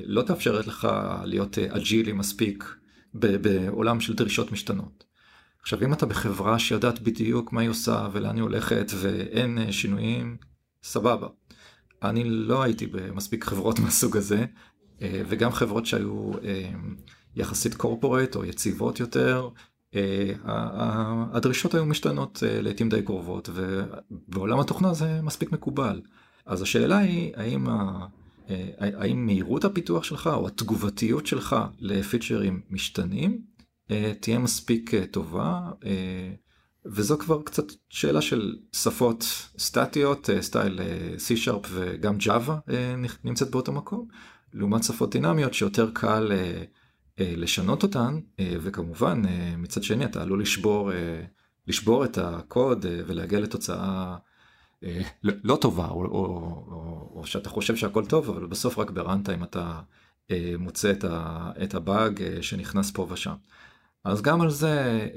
[0.03, 0.87] לא תאפשרת לך
[1.23, 2.75] להיות אה, אג'ילי מספיק
[3.13, 5.03] בעולם של דרישות משתנות.
[5.61, 10.37] עכשיו אם אתה בחברה שיודעת בדיוק מה היא עושה ולאן היא הולכת ואין אה, שינויים,
[10.83, 11.27] סבבה.
[12.03, 14.45] אני לא הייתי במספיק חברות מהסוג הזה,
[15.01, 16.71] אה, וגם חברות שהיו אה,
[17.35, 19.49] יחסית קורפורט או יציבות יותר,
[19.95, 20.33] אה,
[21.33, 26.01] הדרישות היו משתנות לעתים די קרובות, ובעולם התוכנה זה מספיק מקובל.
[26.45, 27.67] אז השאלה היא, האם.
[28.77, 33.41] האם מהירות הפיתוח שלך או התגובתיות שלך לפיצ'רים משתנים
[34.19, 35.59] תהיה מספיק טובה
[36.85, 39.23] וזו כבר קצת שאלה של שפות
[39.59, 44.07] סטטיות, אה, סטייל אה, C-Sharp וגם Java אה, נמצאת באותו מקום,
[44.53, 46.31] לעומת שפות דינמיות שיותר קל
[47.17, 49.21] לשנות אותן, וכמובן
[49.57, 50.91] מצד שני אתה עלול לשבור,
[51.67, 54.15] לשבור את הקוד ולהגיע לתוצאה
[55.23, 56.25] לא, לא טובה, או, או,
[56.71, 59.81] או, או שאתה חושב שהכל טוב, אבל בסוף רק בראנטיים אתה
[60.59, 60.93] מוצא
[61.63, 63.35] את הבאג שנכנס פה ושם.
[64.03, 65.07] אז גם על זה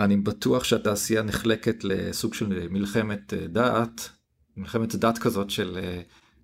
[0.00, 4.10] אני בטוח שהתעשייה נחלקת לסוג של מלחמת אה, דת,
[4.56, 6.00] מלחמת דת כזאת של אה,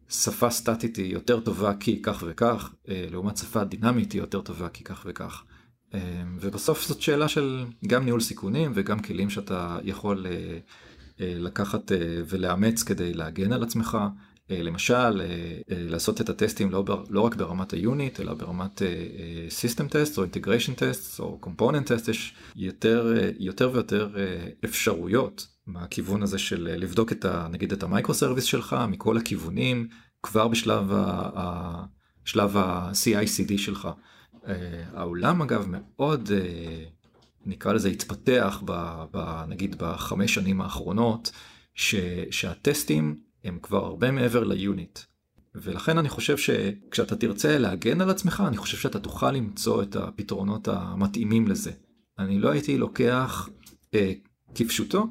[0.08, 4.68] שפה סטטית היא יותר טובה כי כך וכך, אה, לעומת שפה דינמית היא יותר טובה
[4.68, 5.44] כי כך וכך.
[6.40, 10.26] ובסוף זאת שאלה של גם ניהול סיכונים וגם כלים שאתה יכול
[11.18, 11.92] לקחת
[12.28, 13.98] ולאמץ כדי להגן על עצמך.
[14.50, 15.26] אה, למשל, אה,
[15.70, 18.82] אה, לעשות את הטסטים לא, לא רק ברמת ה-unit, אלא ברמת
[19.48, 24.14] System Test או Integration Test או Component Test, יש יותר, יותר ויותר
[24.64, 29.88] אפשרויות מהכיוון הזה של לבדוק את ה, נגיד את ה-microservice שלך מכל הכיוונים,
[30.22, 31.84] כבר בשלב ה,
[32.24, 33.88] שלב ה-CI/CD שלך.
[34.94, 36.30] העולם אגב מאוד,
[37.46, 41.30] נקרא לזה, התפתח ב, ב, נגיד בחמש שנים האחרונות,
[41.74, 41.94] ש,
[42.30, 44.98] שהטסטים הם כבר הרבה מעבר ל unit.
[45.54, 50.68] ולכן אני חושב שכשאתה תרצה להגן על עצמך, אני חושב שאתה תוכל למצוא את הפתרונות
[50.68, 51.72] המתאימים לזה.
[52.18, 53.48] אני לא הייתי לוקח
[53.94, 54.12] אה,
[54.54, 55.06] כפשוטו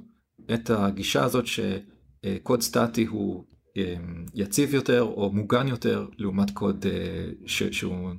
[0.53, 3.45] את הגישה הזאת שקוד סטטי הוא
[3.77, 3.95] אה,
[4.33, 8.09] יציב יותר או מוגן יותר לעומת קוד אה, ש, שהוא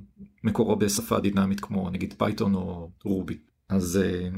[0.45, 3.39] מקורו בשפה דינמית כמו נגיד פייתון או רובי.
[3.69, 4.29] אז אה,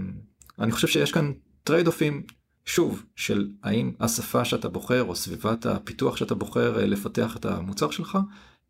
[0.59, 1.33] אני חושב שיש כאן
[1.65, 2.23] trade-off ים
[2.65, 8.19] שוב, של האם השפה שאתה בוחר או סביבת הפיתוח שאתה בוחר לפתח את המוצר שלך,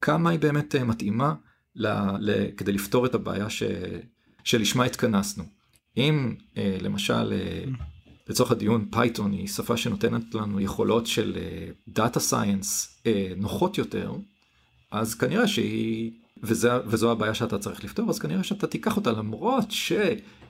[0.01, 1.35] כמה היא באמת מתאימה
[1.75, 1.87] ל,
[2.21, 3.63] ל, כדי לפתור את הבעיה ש,
[4.45, 5.45] שלשמה התכנסנו.
[5.97, 7.33] אם למשל
[8.29, 11.37] לצורך הדיון פייתון היא שפה שנותנת לנו יכולות של
[11.89, 13.03] data science
[13.37, 14.13] נוחות יותר,
[14.91, 19.71] אז כנראה שהיא, וזה, וזו הבעיה שאתה צריך לפתור, אז כנראה שאתה תיקח אותה למרות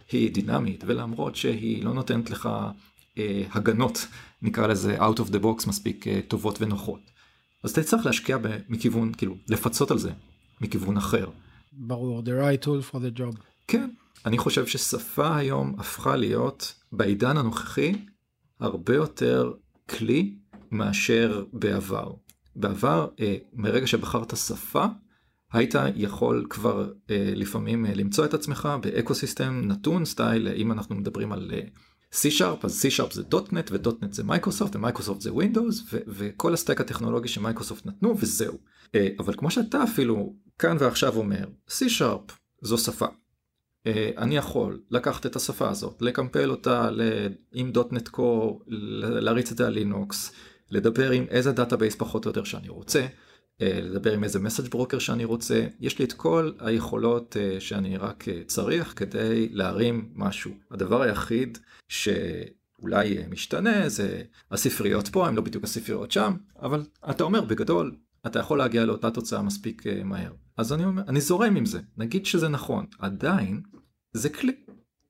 [0.09, 2.48] שהיא דינמית ולמרות שהיא לא נותנת לך
[3.18, 4.06] אה, הגנות,
[4.42, 7.00] נקרא לזה out of the box מספיק אה, טובות ונוחות.
[7.64, 8.38] אז אתה צריך להשקיע
[8.68, 10.11] מכיוון, כאילו, לפצות על זה
[10.61, 11.30] מכיוון אחר.
[11.72, 13.40] ברור, the right tool for the job.
[13.68, 13.90] כן,
[14.26, 17.92] אני חושב ששפה היום הפכה להיות בעידן הנוכחי
[18.61, 19.52] הרבה יותר
[19.88, 20.34] כלי
[20.70, 22.12] מאשר בעבר.
[22.56, 24.86] בעבר, אה, מרגע שבחרת שפה,
[25.53, 30.94] היית יכול כבר אה, לפעמים אה, למצוא את עצמך ב ecosystem נתון style, אם אנחנו
[30.94, 31.51] מדברים על
[32.12, 36.80] C-Sharp, אז C-Sharp זה .NET ו-.NET זה מייקרוסופט ומייקרוסופט זה Windows ו- וכל ה stack
[36.80, 38.59] הטכנולוגי שמייקרוסופט נתנו וזהו.
[39.18, 42.32] אבל כמו שאתה אפילו כאן ועכשיו אומר, C-Sharp
[42.62, 43.07] זו שפה.
[44.18, 46.88] אני יכול לקחת את השפה הזאת, לקמפל אותה
[47.53, 50.32] עם .NET Core, להריץ את זה על לינוקס,
[50.70, 53.07] לדבר עם איזה database פחות או יותר שאני רוצה,
[53.61, 58.28] לדבר עם איזה message broker שאני רוצה, יש לי את כל היכולות אה, שאני רק
[58.28, 60.50] אה, צריך כדי להרים משהו.
[60.70, 67.40] הדבר היחיד שאולי משתנה זה הספריות פה, הם לא בדיוק הספריות שם, אבל אתה אומר
[67.40, 67.96] בגדול,
[68.26, 70.32] אתה יכול להגיע לאותה תוצאה מספיק מהר.
[70.56, 73.62] אז אני אומר, אני זורם עם זה, נגיד שזה נכון, עדיין
[74.12, 74.52] זה כלי.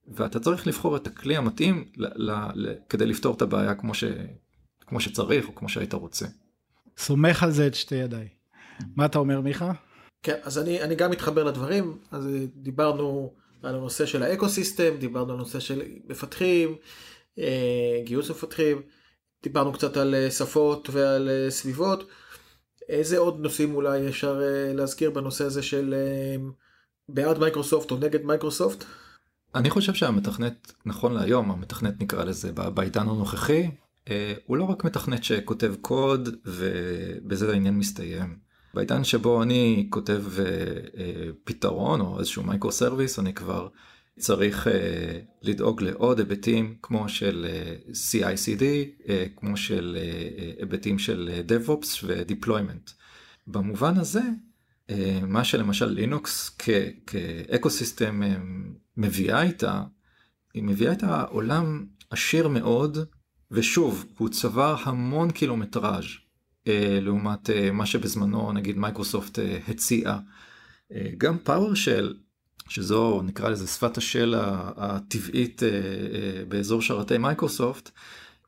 [0.08, 4.04] ואתה צריך לבחור את הכלי המתאים ל- ל- ל- כדי לפתור את הבעיה כמו ש...
[4.86, 6.26] כמו שצריך או כמו שהיית רוצה.
[6.98, 8.37] סומך על זה את שתי ידיי.
[8.96, 9.72] מה אתה אומר מיכה?
[10.22, 14.96] כן, אז אני, אני גם מתחבר לדברים, אז אה, דיברנו על הנושא של ה ecosystem,
[14.98, 16.76] דיברנו על הנושא של מפתחים,
[17.38, 18.82] אה, גיוס מפתחים,
[19.42, 22.08] דיברנו קצת על אה, שפות ועל סביבות.
[22.88, 24.40] איזה עוד נושאים אולי אפשר
[24.74, 25.94] להזכיר בנושא הזה של
[27.08, 28.84] בעד מייקרוסופט או נגד מייקרוסופט?
[29.54, 33.70] אני חושב שהמתכנת, נכון להיום, המתכנת נקרא לזה בעידן הנוכחי,
[34.10, 38.47] אה, הוא לא רק מתכנת שכותב קוד ובזה העניין מסתיים.
[38.78, 43.68] בעידן שבו אני כותב אה, אה, פתרון או איזשהו micro service אני כבר
[44.18, 44.66] צריך
[45.42, 47.46] לדאוג לעוד היבטים כמו של
[47.92, 48.62] CI/CD,
[49.36, 49.98] כמו של
[50.58, 52.92] היבטים של DevOps ו-Deployment.
[53.46, 54.20] במובן הזה,
[55.22, 56.56] מה שלמשל לינוקס
[57.06, 58.22] כ ecosystem
[58.96, 59.82] מביאה איתה,
[60.54, 62.98] היא מביאה את העולם עשיר מאוד
[63.50, 66.27] ושוב, הוא צבר המון קילומטראז'
[67.00, 70.18] לעומת אה, מה שבזמנו נגיד מייקרוסופט אה, הציעה.
[70.92, 72.14] אה, גם PowerShell,
[72.68, 74.34] שזו נקרא לזה שפת ה shell
[74.76, 77.90] הטבעית אה, אה, באזור שרתי מייקרוסופט,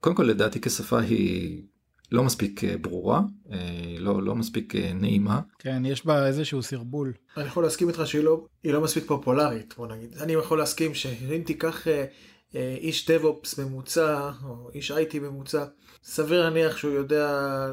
[0.00, 1.62] קודם כל לדעתי כשפה היא
[2.12, 3.20] לא מספיק אה, ברורה,
[3.52, 3.58] אה,
[3.98, 5.40] לא, לא מספיק אה, נעימה.
[5.58, 7.12] כן, יש בה איזשהו סרבול.
[7.36, 10.14] אני יכול להסכים איתך שהיא לא, לא מספיק פופולרית, בוא נגיד.
[10.20, 11.88] אני יכול להסכים שאם תיקח...
[12.54, 15.64] אה, איש DevOps ממוצע, או איש IT ממוצע,
[16.02, 17.66] סביר להניח שהוא יודע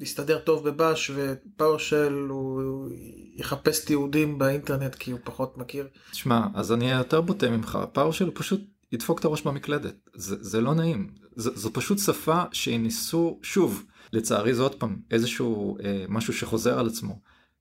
[0.00, 2.88] להסתדר טוב בבאש, ופאורשל הוא
[3.36, 5.88] יחפש תיעודים באינטרנט כי הוא פחות מכיר.
[6.10, 8.60] תשמע, אז אני אהיה יותר בוטה ממך, פאורשל הוא פשוט
[8.92, 14.54] ידפוק את הראש במקלדת, זה, זה לא נעים, ז, זו פשוט שפה שניסו, שוב, לצערי
[14.54, 17.18] זה עוד פעם איזשהו אה, משהו שחוזר על עצמו.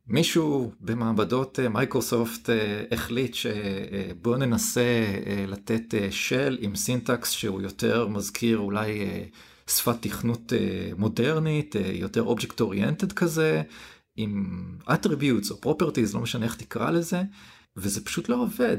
[0.07, 8.07] מישהו במעבדות אה, מייקרוסופט אה, החליט שבוא ננסה אה, לתת shell עם syntax שהוא יותר
[8.07, 8.99] מזכיר אולי
[9.77, 10.53] שפת תכנות
[10.97, 13.61] מודרנית, יותר object oriented כזה,
[14.15, 17.21] עם attributes או properties, לא משנה איך תקרא לזה,
[17.77, 18.77] וזה פשוט לא עובד.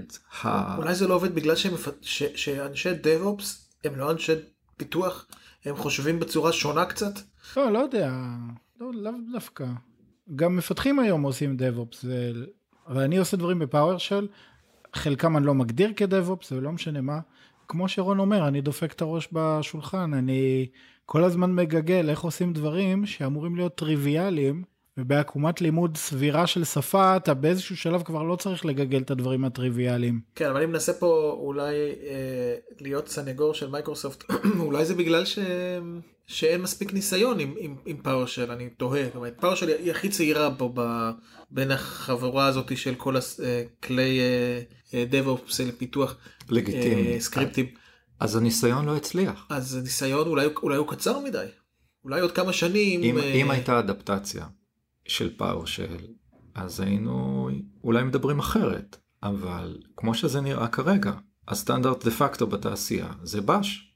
[0.77, 3.45] אולי זה לא עובד בגלל שהם, ש, שאנשי DevOps
[3.85, 4.33] הם לא אנשי
[4.77, 5.27] פיתוח,
[5.65, 7.13] הם חושבים בצורה שונה קצת?
[7.57, 8.13] לא, לא יודע,
[8.81, 9.67] לא, לאו דווקא.
[10.37, 12.07] גם מפתחים היום עושים DevOps.
[12.87, 14.29] אבל אני עושה דברים בפאוורשל,
[14.95, 17.21] חלקם אני לא מגדיר כ-DevOps, זה לא משנה מה.
[17.73, 20.67] כמו שרון אומר, אני דופק את הראש בשולחן, אני
[21.07, 24.63] כל הזמן מגגל איך עושים דברים שאמורים להיות טריוויאליים,
[24.97, 30.21] ובעקומת לימוד סבירה של שפה, אתה באיזשהו שלב כבר לא צריך לגגל את הדברים הטריוויאליים.
[30.35, 31.75] כן, אבל אני מנסה פה אולי
[32.07, 34.25] אה, להיות סנגור של מייקרוסופט,
[34.67, 35.39] אולי זה בגלל ש...
[36.27, 39.05] שאין מספיק ניסיון עם, עם, עם PowerShell, אני תוהה.
[39.05, 41.11] זאת אומרת, PowerShell היא הכי צעירה פה ב,
[41.51, 44.21] בין החבורה הזאת של כל הכלי
[44.91, 46.17] אה, DevOps לפיתוח
[46.49, 47.17] לגיטימי.
[47.17, 47.67] אה, סקריפטים.
[48.21, 49.47] אז הניסיון לא הצליח.
[49.51, 51.47] אז הניסיון אולי, אולי הוא קצר מדי.
[52.05, 53.03] אולי עוד כמה שנים.
[53.03, 53.23] אם, אה...
[53.23, 54.47] אם הייתה אדפטציה
[55.07, 55.97] של PowerShell,
[56.55, 57.49] אז היינו
[57.85, 58.97] אולי מדברים אחרת.
[59.23, 61.13] אבל כמו שזה נראה כרגע,
[61.49, 63.89] הסטנדרט דה פקטו בתעשייה זה Bash.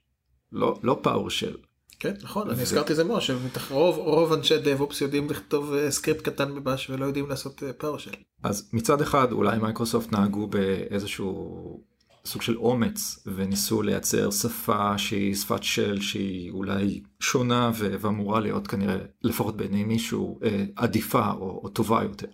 [0.51, 1.57] לא, לא PowerShell.
[1.99, 6.62] כן, נכון, אני הזכרתי זה מאוד, שרוב אנשי DevOps יודעים לכתוב אה, סקריפט קטן ב
[6.62, 8.17] Bash ולא יודעים לעשות PowerShell.
[8.43, 11.83] אז מצד אחד אולי מייקרוסופט נהגו באיזשהו
[12.27, 18.97] סוג של אומץ וניסו לייצר שפה שהיא שפת shell שהיא אולי שונה ואמורה להיות כנראה
[19.23, 22.27] לפחות בעיני מישהו אה, עדיפה או, או טובה יותר.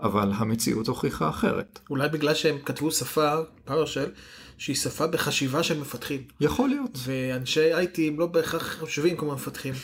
[0.00, 1.78] אבל המציאות הוכיחה אחרת.
[1.90, 3.34] אולי בגלל שהם כתבו שפה,
[3.66, 4.10] PowerShell,
[4.58, 6.22] שהיא שפה בחשיבה של מפתחים.
[6.40, 6.98] יכול להיות.
[7.04, 9.74] ואנשי IT הם לא בהכרח חושבים כמו מפתחים.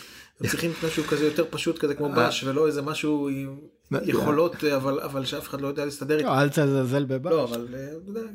[0.41, 3.57] הם צריכים משהו כזה יותר פשוט כזה כמו באש ולא איזה משהו עם
[4.05, 6.29] יכולות אבל אבל שאף אחד לא יודע להסתדר איתו.
[6.29, 7.33] לא, אל תזלזל בבאש.
[7.33, 7.69] לא אבל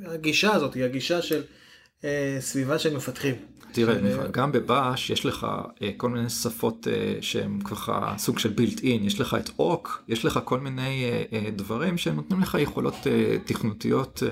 [0.05, 1.41] הגישה הזאת היא הגישה של
[2.39, 3.35] סביבה של מפתחים.
[3.71, 3.95] תראה,
[4.31, 5.47] גם ב Bash יש לך
[5.97, 6.87] כל מיני שפות
[7.21, 11.05] שהם ככה סוג של built-in, יש לך את awk, יש לך כל מיני
[11.55, 12.95] דברים שנותנים לך יכולות
[13.45, 14.23] תכנותיות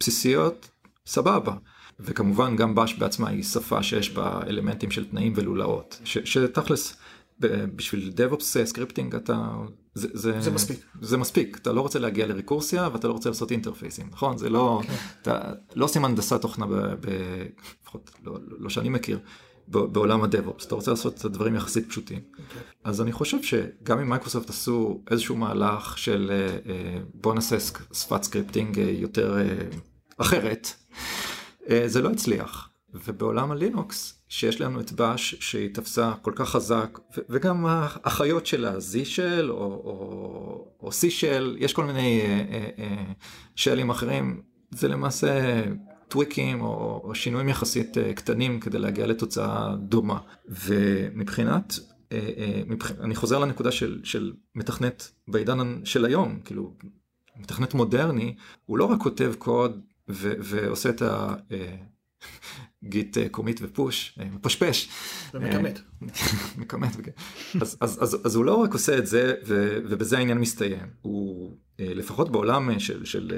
[0.00, 0.70] בסיסיות,
[1.06, 1.52] סבבה.
[2.00, 6.96] וכמובן גם Bash בעצמה היא שפה שיש בה אלמנטים של תנאים ולולאות, שתכלס
[7.40, 9.56] בשביל DevOps scripting אתה
[9.94, 10.80] זה, זה, זה מספיק.
[11.00, 11.56] זה מספיק.
[11.56, 14.38] אתה לא רוצה להגיע לריקורסיה ואתה לא רוצה לעשות interface ים נכון?
[14.38, 14.92] זה לא okay.
[15.22, 16.66] אתה לא עושים הנדסת תוכנה
[17.82, 19.18] לפחות לא, לא שאני מכיר
[19.68, 22.20] בעולם ה DevOps אתה רוצה לעשות את הדברים יחסית פשוטים.
[22.36, 22.58] okay.
[22.84, 27.56] אז אני חושב שגם אם מייקרוסופט עשו איזשהו מהלך של אה, אה, בוא נעשה
[27.92, 29.38] שפת scripting אה, יותר
[30.18, 30.68] אחרת
[31.86, 37.66] זה לא הצליח ובעולם הלינוקס שיש לנו את Bash שהיא תפסה כל כך חזק וגם
[37.68, 43.04] האחיות שלה Z shell או, או, או C shell יש כל מיני אה, אה, אה,
[43.54, 44.42] שלים אחרים.
[44.70, 45.62] זה למעשה
[46.08, 50.18] טוויקים או, או שינויים יחסית קטנים כדי להגיע לתוצאה דומה.
[50.48, 51.74] ומבחינת
[52.66, 52.90] מבח...
[53.00, 56.74] אני חוזר לנקודה של, של מתכנת בעידן של היום כאילו
[57.36, 58.34] מתכנת מודרני
[58.66, 61.34] הוא לא רק כותב קוד ו, ועושה את ה...
[62.84, 64.88] אה, גיט קומיט ופוש, מפשפש.
[65.34, 65.80] ומכמת.
[66.58, 66.96] מכמת,
[67.60, 71.56] אז, אז, אז, אז הוא לא רק עושה את זה ו, ובזה העניין מסתיים, הוא
[71.78, 73.32] לפחות בעולם של, של,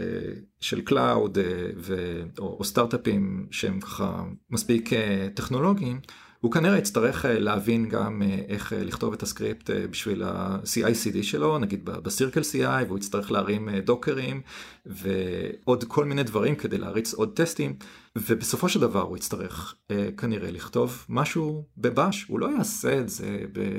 [0.61, 1.39] של cloud
[1.77, 4.91] ו, או, או סטארט-אפים שהם ככה מספיק
[5.35, 6.01] טכנולוגיים,
[6.41, 12.99] הוא כנראה יצטרך להבין גם איך לכתוב את הסקריפט בשביל ה-CI/CD שלו, נגיד ב-CircleCI, והוא
[12.99, 14.41] יצטרך להרים Docker ים
[14.87, 17.77] ועוד כל מיני דברים כדי להריץ עוד טסטים.
[18.17, 23.39] ובסופו של דבר הוא יצטרך אה, כנראה לכתוב משהו ב-Bash, הוא לא יעשה את זה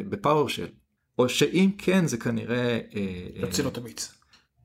[0.09, 0.67] ב-PowerShell,
[1.19, 2.79] או שאם כן זה כנראה...
[3.35, 4.16] יוציא לו את המיץ.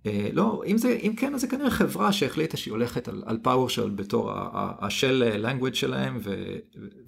[0.06, 3.38] אה, לא, אם, זה, אם כן אז זה כנראה חברה שהחליטה שהיא הולכת על, על
[3.44, 6.56] PowerShell בתור ה-shell language שלהם ו,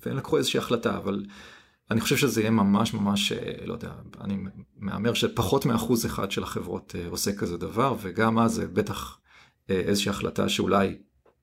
[0.07, 1.25] והם לקחו איזושהי החלטה, אבל
[1.91, 4.37] אני חושב שזה יהיה ממש ממש, אה, לא יודע, אני
[4.77, 9.19] מהמר שפחות מאחוז אחד של החברות אה, עושה כזה דבר, וגם אז זה בטח
[9.69, 10.97] איזושהי החלטה שאולי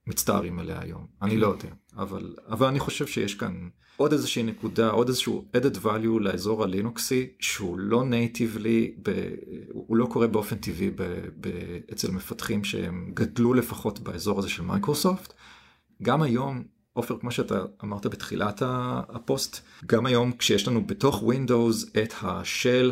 [0.07, 3.69] מצטערים עליה היום, אני לא יודע, אבל, אבל אני חושב שיש כאן
[4.01, 8.95] עוד איזושהי נקודה, עוד איזשהו added value לאזור הלינוקסי שהוא לא נייטיבלי,
[9.71, 11.03] הוא לא קורה באופן טבעי ב,
[11.41, 11.49] ב,
[11.93, 15.33] אצל מפתחים שהם גדלו לפחות באזור הזה של מייקרוסופט.
[16.03, 18.61] גם היום, עופר, כמו שאתה אמרת בתחילת
[19.09, 22.91] הפוסט, גם היום כשיש לנו בתוך Windows את ה-shell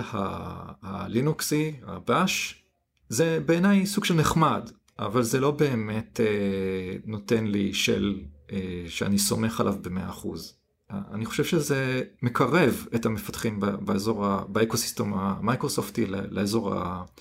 [0.81, 2.63] הלינוקסי, ה-Bash,
[3.09, 9.19] זה בעיניי סוג של נחמד, אבל זה לא באמת אה, נותן לי של אה, שאני
[9.19, 10.58] סומך עליו במאה אחוז.
[10.91, 16.73] אני חושב שזה מקרב את המפתחים באזור, באקוסיסטום המייקרוסופטי לאזור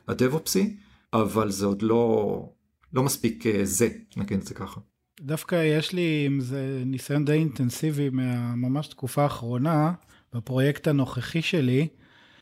[0.09, 0.77] ה-DevOps י,
[1.13, 2.53] אבל זה עוד לא,
[2.93, 4.81] לא מספיק אה, זה, נגיד את זה ככה.
[5.21, 8.11] דווקא יש לי עם זה ניסיון די אינטנסיבי
[8.57, 9.93] ממש תקופה האחרונה,
[10.35, 11.89] בפרויקט הנוכחי שלי,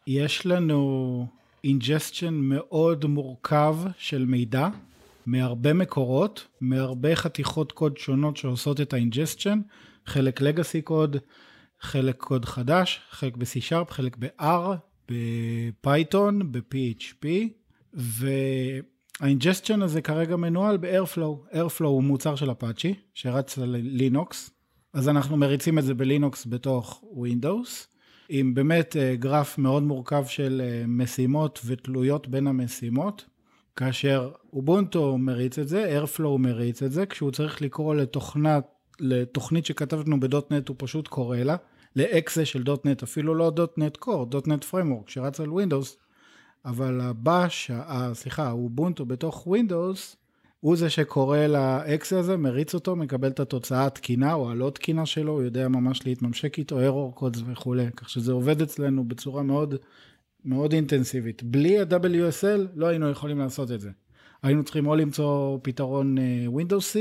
[0.06, 1.26] יש לנו
[1.64, 4.68] ingestion מאוד מורכב של מידע,
[5.26, 9.60] מהרבה מקורות, מהרבה חתיכות קוד שונות שעושות את האינג'סטשן,
[10.06, 11.16] חלק legacy קוד,
[11.80, 14.76] חלק קוד חדש, חלק ב-C-Sharp, חלק ב-R,
[15.08, 17.26] ב-Python, ב-PHP,
[17.94, 21.54] והאינג'סטשן הזה כרגע מנוהל ב-Airflow.
[21.54, 24.50] Airflow הוא מוצר של אפאצ'י, שרץ על לינוקס,
[24.92, 27.86] אז אנחנו מריצים את זה בלינוקס בתוך Windows,
[28.28, 33.24] עם באמת אה, גרף מאוד מורכב של אה, משימות ותלויות בין המשימות.
[33.76, 38.64] כאשר אובונטו מריץ את זה, Airflow מריץ את זה, כשהוא צריך לקרוא לתוכנת,
[39.00, 41.56] לתוכנית שכתבנו בדוטנט הוא פשוט קורא לה,
[41.96, 45.96] לאקסה של דוטנט, אפילו לא .NET Core, .NET Framework שרץ על Windows,
[46.64, 47.70] אבל ה-Bash,
[48.12, 50.16] סליחה, אובונטו בתוך Windows,
[50.60, 55.32] הוא זה שקורא ל-exe הזה, מריץ אותו, מקבל את התוצאה התקינה או הלא תקינה שלו,
[55.32, 59.74] הוא יודע ממש להתממשק איתו, error codes וכולי, כך שזה עובד אצלנו בצורה מאוד
[60.44, 61.42] מאוד אינטנסיבית.
[61.42, 63.90] בלי ה-WSL לא היינו יכולים לעשות את זה.
[64.42, 66.20] היינו צריכים או למצוא פתרון uh,
[66.50, 66.98] Windows C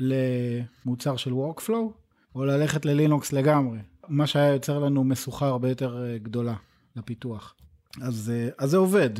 [0.00, 1.92] למוצר של Workflow,
[2.34, 3.78] או ללכת ללינוקס לגמרי,
[4.08, 6.54] מה שהיה יוצר לנו משוכה הרבה יותר אה, גדולה
[6.96, 7.54] לפיתוח.
[8.02, 9.10] אז, אה, אז זה עובד.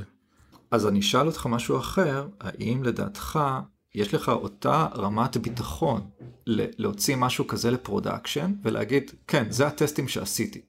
[0.71, 3.39] אז אני אשאל אותך משהו אחר, האם לדעתך
[3.95, 6.01] יש לך אותה רמת ביטחון
[6.47, 10.61] להוציא משהו כזה ל-production ולהגיד, כן, זה הטסטים שעשיתי.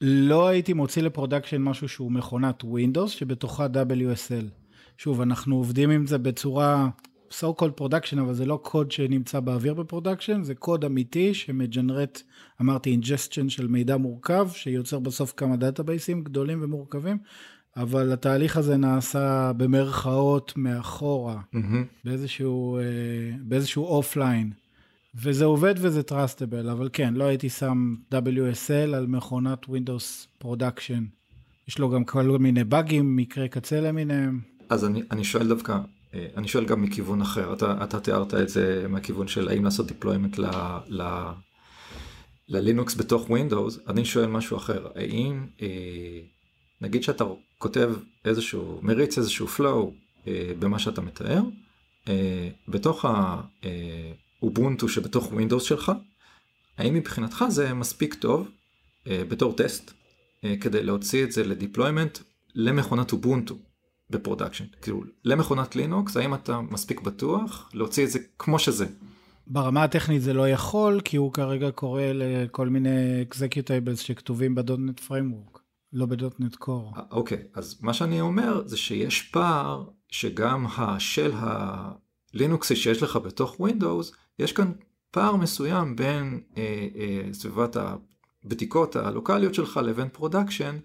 [0.00, 4.44] לא הייתי מוציא ל-production משהו שהוא מכונת Windows שבתוכה WSL.
[4.98, 6.88] שוב, אנחנו עובדים עם זה בצורה
[7.32, 12.22] so called production, אבל זה לא קוד שנמצא באוויר ב-production, זה קוד אמיתי שמ-generate,
[12.60, 17.18] אמרתי, ingestion של מידע מורכב, שיוצר בסוף כמה database ים גדולים ומורכבים,
[17.76, 21.58] אבל התהליך הזה נעשה במרכאות מאחורה, mm-hmm.
[22.04, 22.82] באיזשהו, אה,
[23.40, 24.52] באיזשהו offline.
[25.14, 31.02] וזה עובד וזה trustable, אבל כן, לא הייתי שם WSL על מכונת Windows Production.
[31.68, 34.40] יש לו גם כל מיני באגים, מקרי קצה למיניהם.
[34.68, 35.78] אז אני, אני שואל דווקא,
[36.14, 40.40] אני שואל גם מכיוון אחר, אתה, אתה תיארת את זה מהכיוון של האם לעשות deployment
[42.48, 46.20] ללינוקס בתוך Windows, אני שואל משהו אחר, האם אה,
[46.80, 47.24] נגיד שאתה
[47.58, 47.92] כותב
[48.24, 49.90] איזשהו, מריץ איזשהו flow
[50.26, 51.42] אה, במה שאתה מתאר,
[52.08, 53.04] אה, בתוך
[54.42, 55.92] האובונטו אה, שבתוך Windows שלך,
[56.78, 58.48] האם מבחינתך זה מספיק טוב
[59.06, 59.92] אה, בתור טסט
[60.44, 62.18] אה, כדי להוציא את זה ל-deployment
[62.54, 63.54] למכונת אובונטו
[64.10, 68.86] ב-production, כאילו למכונת לינוקס, האם אתה מספיק בטוח להוציא את זה כמו שזה?
[69.46, 75.60] ברמה הטכנית זה לא יכול, כי הוא כרגע קורא לכל מיני executables שכתובים ב-.NET Framework.
[75.92, 76.92] לא בדוטנט קור.
[76.96, 83.56] אה, אוקיי, אז מה שאני אומר זה שיש פער שגם ה-shell הלינוקסי שיש לך בתוך
[83.60, 84.72] Windows, יש כאן
[85.10, 87.76] פער מסוים בין אה, אה, סביבת
[88.44, 90.78] הבדיקות הלוקאליות שלך לבין production,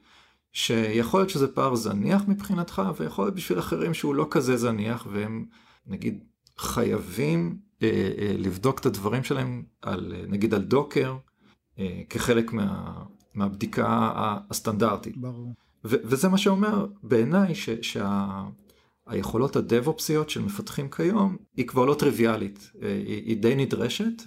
[0.55, 5.45] שיכול להיות שזה פער זניח מבחינתך, ויכול להיות בשביל אחרים שהוא לא כזה זניח, והם
[5.87, 6.23] נגיד
[6.57, 11.17] חייבים אה, אה, לבדוק את הדברים שלהם על, אה, נגיד על Docker,
[11.79, 12.93] אה, כחלק מה...
[13.33, 14.11] מהבדיקה
[14.49, 15.17] הסטנדרטית.
[15.17, 15.53] ברור.
[15.85, 17.53] ו- וזה מה שאומר בעיניי
[19.05, 23.55] שהיכולות שה- ה-DevOps יות של מפתחים כיום היא כבר לא טריוויאלית, אה, היא, היא די
[23.55, 24.23] נדרשת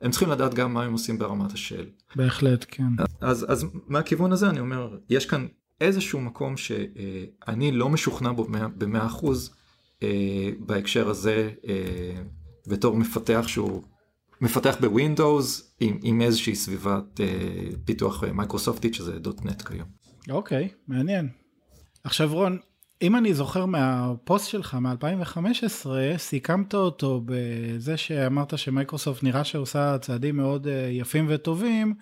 [0.00, 1.86] והם צריכים לדעת גם מה הם עושים ברמת השל.
[2.16, 2.84] בהחלט, כן.
[3.20, 5.46] אז, אז מהכיוון הזה אני אומר, יש כאן
[5.80, 8.46] איזשהו מקום שאני לא משוכנע בו
[8.78, 9.54] במאה אחוז
[10.02, 12.22] אה, בהקשר הזה אה,
[12.66, 13.82] בתור מפתח שהוא
[14.40, 17.26] מפתח בווינדוס עם, עם איזושהי סביבת אה,
[17.84, 19.88] פיתוח מייקרוסופטית שזה דוטנט כיום.
[20.30, 21.28] אוקיי, okay, מעניין.
[22.04, 22.58] עכשיו רון,
[23.02, 25.86] אם אני זוכר מהפוסט שלך מ-2015,
[26.16, 31.94] סיכמת אותו בזה שאמרת שמייקרוסופט נראה שעושה צעדים מאוד אה, יפים וטובים,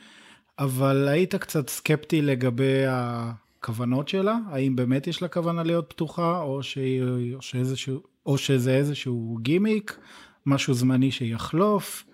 [0.59, 6.63] אבל היית קצת סקפטי לגבי הכוונות שלה, האם באמת יש לה כוונה להיות פתוחה, או,
[6.63, 7.03] שהיא,
[7.35, 9.99] או, שאיזשהו, או שזה איזשהו גימיק,
[10.47, 12.05] משהו זמני שיחלוף.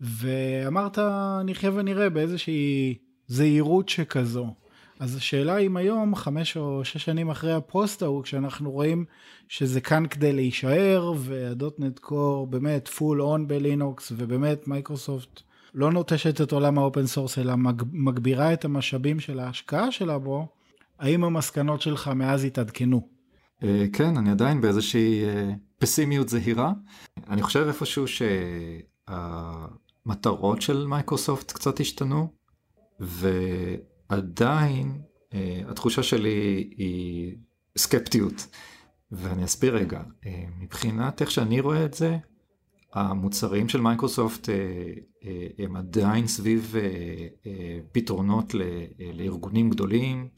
[0.00, 0.98] ואמרת,
[1.44, 2.94] נחיה ונראה באיזושהי
[3.26, 4.54] זהירות שכזו.
[4.98, 9.04] אז השאלה אם היום, חמש או שש שנים אחרי הפוסט ההוא, כשאנחנו רואים
[9.48, 15.40] שזה כאן כדי להישאר, וה-.NET Core באמת full on בלינוקס, ובאמת מייקרוסופט
[15.74, 20.48] לא נוטשת את עולם ה-open source, אלא מג, מגבירה את המשאבים של ההשקעה שלה בו,
[20.98, 23.08] האם המסקנות שלך מאז התעדכנו?
[23.62, 26.72] אה, כן, אני עדיין באיזושהי אה, פסימיות זהירה.
[27.28, 28.24] אני חושב איפשהו שה...
[29.08, 32.32] המטרות של מייקרוסופט קצת השתנו,
[33.00, 35.34] ועדיין uh,
[35.68, 37.36] התחושה שלי היא
[37.78, 38.46] סקפטיות.
[39.12, 40.26] ואני אסביר רגע, uh,
[40.60, 42.16] מבחינת איך שאני רואה את זה,
[42.92, 44.48] המוצרים של מייקרוסופט uh,
[45.22, 45.26] uh,
[45.58, 47.48] הם עדיין סביב uh, uh,
[47.92, 50.28] פתרונות ל, uh, לארגונים גדולים,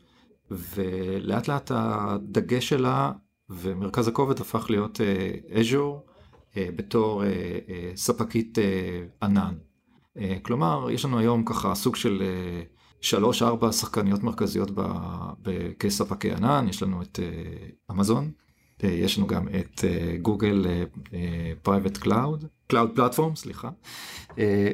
[0.51, 3.13] ולאט לאט הדגש שלה
[3.51, 6.11] ומרכז הכובד הפך להיות uh, Azure,
[6.57, 7.29] אה, בתור אה,
[7.69, 8.59] אה, ספקית
[9.23, 9.55] ענן.
[10.43, 12.23] כלומר, יש לנו היום ככה סוג של
[13.01, 14.71] שלוש ארבע שחקניות מרכזיות
[15.79, 17.19] כספקי ענן, יש לנו את
[17.91, 18.31] אמזון,
[18.83, 19.85] יש לנו גם את
[20.23, 20.67] גוגל
[21.63, 23.71] Private Cloud, Cloud Platform, סליחה,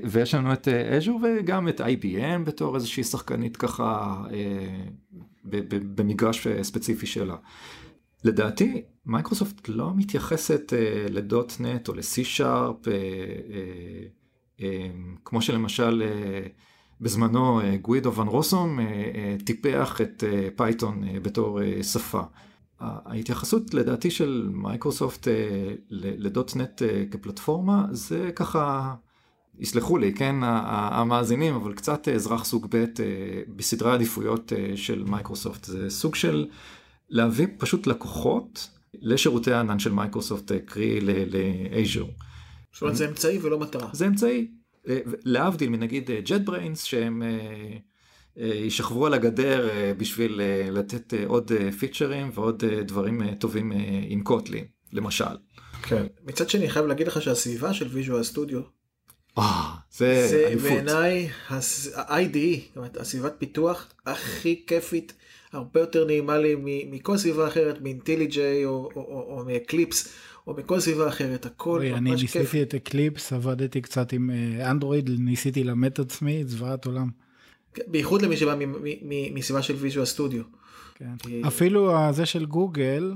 [0.04, 4.22] ויש לנו את Azure וגם את IBM בתור איזושהי שחקנית ככה
[5.44, 7.36] במגרש ספציפי שלה.
[8.24, 10.72] לדעתי מייקרוסופט לא מתייחסת
[11.10, 12.86] לדוט-נט או uh,
[14.58, 14.62] uh,
[15.24, 16.48] כמו שלמשל uh,
[17.00, 20.24] בזמנו uh, גווידו ון רוסום uh, uh, טיפח את
[20.56, 22.20] Python בתור שפה.
[22.80, 25.28] ההתייחסות לדעתי של מייקרוסופט
[25.90, 28.94] לדוט-נט כפלטפורמה זה ככה,
[29.58, 32.84] יסלחו לי, כן, המאזינים, אבל קצת אזרח סוג ב'
[33.56, 35.64] בסדרי העדיפויות uh, של מייקרוסופט.
[35.64, 36.46] זה סוג של
[37.08, 42.22] להביא פשוט לקוחות לשירותי הענן של מייקרוסופט, קרי ל-Azure.
[42.72, 43.88] זאת אומרת זה אמצעי ולא מטרה.
[43.92, 44.50] זה אמצעי.
[44.88, 47.22] אה, להבדיל מנגיד JetBrains שהם
[48.36, 50.40] יישכבו על הגדר בשביל
[50.72, 53.72] לתת עוד פיצ'רים ועוד דברים טובים
[54.08, 55.24] עם Kotlin, למשל.
[55.82, 56.06] כן.
[56.24, 58.60] מצד שני, חייב להגיד לך שהסביבה של Visual Studio,
[59.90, 60.70] זה, זה אליפות.
[60.70, 65.12] בעיניי ה-IDE, זאת אומרת, הסביבת פיתוח הכי כיפית,
[65.52, 66.54] הרבה יותר נעימה לי
[66.90, 70.08] מכל סביבה אחרת, מ-IntelliJ או, או, או, או מ-Eclipse,
[70.46, 72.36] או מכל סביבה אחרת, הכל אני ממש כיף.
[72.36, 77.08] ניסיתי את Eclipse, עבדתי קצת עם אה, אנדרואיד, ניסיתי ללמד את עצמי, זוועת עולם.
[77.86, 78.54] בייחוד למי שבא
[79.34, 80.42] מסביבה של Visual Studio.
[80.94, 81.16] כן.
[81.18, 83.14] כי- אפילו הזה של גוגל,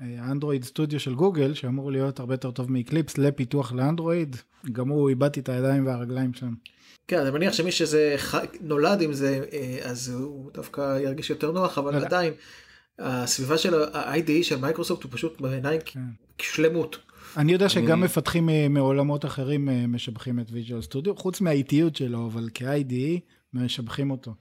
[0.00, 4.36] אה, האנדרואיד סטודיו של גוגל, שאמור להיות הרבה יותר טוב מ-Eclipse לפיתוח לאנדרואיד,
[4.72, 6.52] גם הוא איבדתי את הידיים והרגליים שם.
[7.08, 8.16] כן, אני מניח שמי שזה
[8.60, 12.32] נולד עם זה, אה, אז הוא דווקא ירגיש יותר נוח, אבל אבל- עדיין,
[13.00, 16.00] הסביבה של ה-IDE של מייקרוסופט הוא פשוט בעיניי כן.
[16.38, 16.98] שלמות.
[17.36, 22.26] אני יודע שגם מפתחים אה, מעולמות אחרים אה, משבחים את Visual Studio, חוץ מהאיטיות שלו,
[22.26, 23.20] אבל כ-IDE
[23.54, 24.34] משבחים אותו.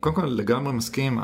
[0.00, 1.18] קודם כל לגמרי מסכים,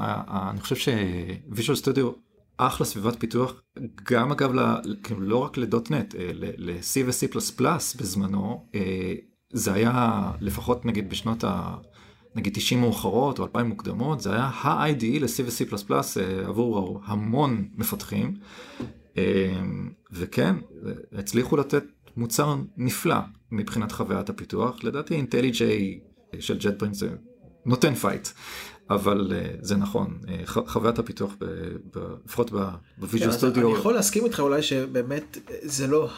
[0.51, 2.11] אני חושב שוויז'ואל סטודיו
[2.57, 3.63] אחלה סביבת פיתוח,
[4.11, 7.63] גם אגב, ל- כאילו לא רק לדוטנט, אה, ל-C ו-C++
[7.99, 8.67] בזמנו,
[9.53, 11.77] זה היה לפחות נגיד בשנות ה...
[12.35, 18.35] נגיד 90 מאוחרות או 2000 מוקדמות, זה היה ה-IDE ל-C ו-C++ אה, עבור המון מפתחים,
[19.18, 19.62] אה,
[20.12, 20.57] וכן,
[21.12, 21.85] הצליחו לתת
[22.16, 23.16] מוצר נפלא
[23.51, 26.01] מבחינת חוויית הפיתוח, לדעתי IntelliJ
[26.41, 27.09] של JetBrains זה
[27.66, 28.29] נותן fight.
[28.91, 31.37] אבל uh, זה נכון, חוויית הפיתוח,
[32.24, 32.57] לפחות כן,
[32.99, 36.11] בוויז'ואל אז סטודיו, אני יכול להסכים איתך אולי שבאמת זה לא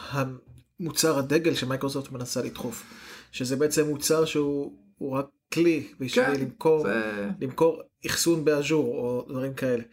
[0.79, 2.83] המוצר הדגל שמייקרוסופט מנסה לדחוף,
[3.31, 7.29] שזה בעצם מוצר שהוא הוא רק כלי בשביל כן, למכור, זה...
[7.41, 9.83] למכור אחסון ב-Azure או דברים כאלה.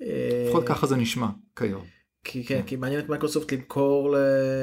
[0.00, 1.26] לפחות אה, ככה זה נשמע
[1.56, 1.84] כיום.
[2.24, 4.16] כי כן, כי מעניין את מייקרוסופט למכור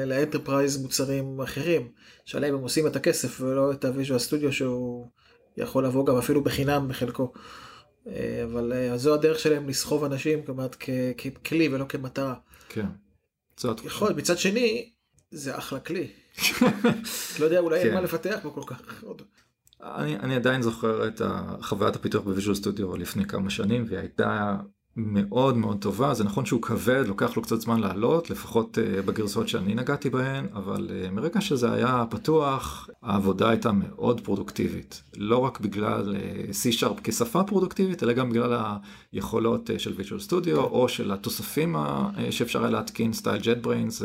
[0.06, 1.88] ל-enterprise מוצרים אחרים,
[2.24, 5.08] שעליהם הם עושים את הכסף ולא את הוויז'ואל סטודיו שהוא
[5.56, 7.32] יכול לבוא גם אפילו בחינם בחלקו.
[8.08, 10.90] אה, אבל אה, זו הדרך שלהם לסחוב אנשים כלומר כ-
[11.44, 12.34] ככלי ולא כמטרה.
[12.68, 12.86] כן.
[13.58, 13.94] זו התחושה.
[13.94, 14.90] יכול להיות, מצד שני,
[15.30, 16.06] זה אחלה כלי.
[17.40, 17.94] לא יודע, אולי אין כן.
[17.94, 19.04] מה לפתח בו כל כך.
[19.82, 21.20] אני, אני עדיין זוכר את
[21.60, 24.56] חוויית הפיתוח בוויז'ואל סטודיו לפני כמה שנים, והיא הייתה
[24.96, 26.14] מאוד מאוד טובה.
[26.14, 30.46] זה נכון שהוא כבד, לוקח לו קצת זמן לעלות, לפחות uh, בגרסאות שאני נגעתי בהן,
[30.54, 35.02] אבל uh, מרגע שזה היה פתוח, העבודה הייתה מאוד פרודוקטיבית.
[35.16, 38.58] לא רק בגלל uh, C-Sharp כשפה פרודוקטיבית, אלא גם בגלל
[39.12, 41.76] היכולות של Visual Studio, או של התוספים
[42.30, 44.04] שאפשר היה להתקין, סטייל JetBrains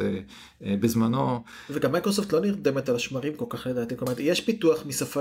[0.61, 1.43] בזמנו.
[1.69, 3.97] וגם מייקרוסופט לא נרדמת על השמרים כל כך לדעתי.
[3.97, 5.19] כלומר, יש פיתוח משפה,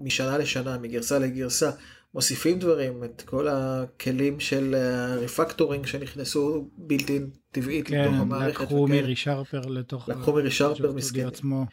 [0.00, 1.70] משנה לשנה, מגרסה לגרסה.
[2.16, 8.60] מוסיפים דברים, את כל הכלים של ה-refactoring שנכנסו built-in טבעית לתוך כן, המערכת.
[8.60, 8.92] לקחו וכן.
[8.92, 10.08] מירי שרפר לתוך...
[10.08, 11.26] לקחו מירי Sharper, מסכן.
[11.26, 11.66] עצמו.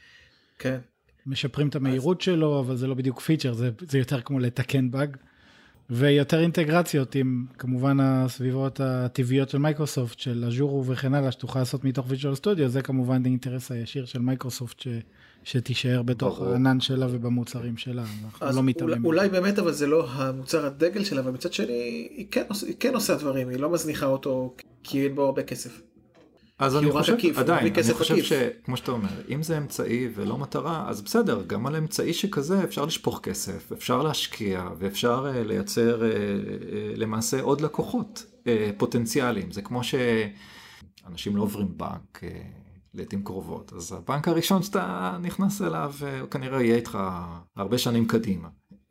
[0.60, 0.78] כן.
[1.26, 5.18] משפרים את המהירות שלו, אבל זה לא בדיוק פיצ'ר, זה, זה יותר כמו לתקן באג.
[5.90, 12.06] ויותר אינטגרציות עם כמובן הסביבות הטבעיות של מייקרוסופט, של אג'ור וכן הלאה, שתוכל לעשות מתוך
[12.10, 14.88] Visual Studio, זה כמובן האינטרס הישיר של מייקרוסופט ש,
[15.44, 16.52] שתישאר בתוך ברור.
[16.52, 19.06] הענן שלה ובמוצרים שלה, אנחנו לא אולי, מתעלמים.
[19.06, 21.74] אולי באמת אבל זה לא המוצר הדגל שלה, אבל מצד שני
[22.18, 25.82] היא כן, היא כן עושה דברים, היא לא מזניחה אותו כי אין בו הרבה כסף.
[26.60, 28.26] אז אני חושב, עקיף, עדיין, אני חושב עקיף.
[28.26, 32.86] שכמו שאתה אומר, אם זה אמצעי ולא מטרה, אז בסדר, גם על אמצעי שכזה אפשר
[32.86, 39.52] לשפוך כסף, אפשר להשקיע, ואפשר uh, לייצר uh, uh, למעשה עוד לקוחות uh, פוטנציאליים.
[39.52, 42.63] זה כמו שאנשים לא עוברים בנק uh,
[42.94, 46.98] לעתים קרובות, אז הבנק הראשון שאתה נכנס אליו, uh, הוא כנראה יהיה איתך
[47.56, 48.48] הרבה שנים קדימה.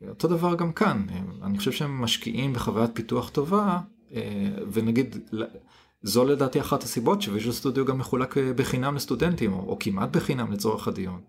[0.09, 3.79] אותו דבר גם כאן, uh, אני חושב שהם משקיעים בחוויית פיתוח טובה,
[4.09, 4.13] uh,
[4.71, 5.15] ונגיד...
[6.03, 10.51] זו לדעתי אחת הסיבות שוויז'ואל סטודיו גם מחולק אה, בחינם לסטודנטים, או, או כמעט בחינם
[10.51, 11.19] לצורך הדיון.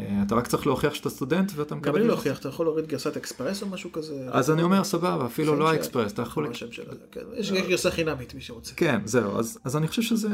[0.00, 1.92] אה, אתה רק צריך להוכיח שאתה סטודנט ואתה גם מקבל...
[1.92, 2.12] בלי את זה.
[2.12, 4.28] להוכיח, אתה יכול להוריד גרסת אקספרס או משהו כזה.
[4.30, 6.48] אז אני אומר סבבה, אפילו שם לא של- ה-Express, אתה יכול...
[7.10, 7.20] כן.
[7.36, 8.74] יש גרסה חינמית מי שרוצה.
[8.74, 10.28] כן, זהו, אז, אני חושב שזה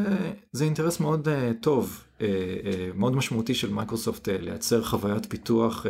[0.53, 1.31] זה אינטרס מאוד uh,
[1.63, 2.05] טוב,
[2.95, 5.87] מאוד משמעותי של מייקרוסופט לייצר חוויית פיתוח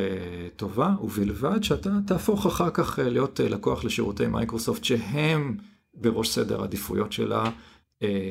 [0.57, 5.57] טובה, ובלבד שאתה תהפוך אחר כך להיות לקוח לשירותי מייקרוסופט שהם
[5.95, 7.51] בראש סדר העדיפויות שלה,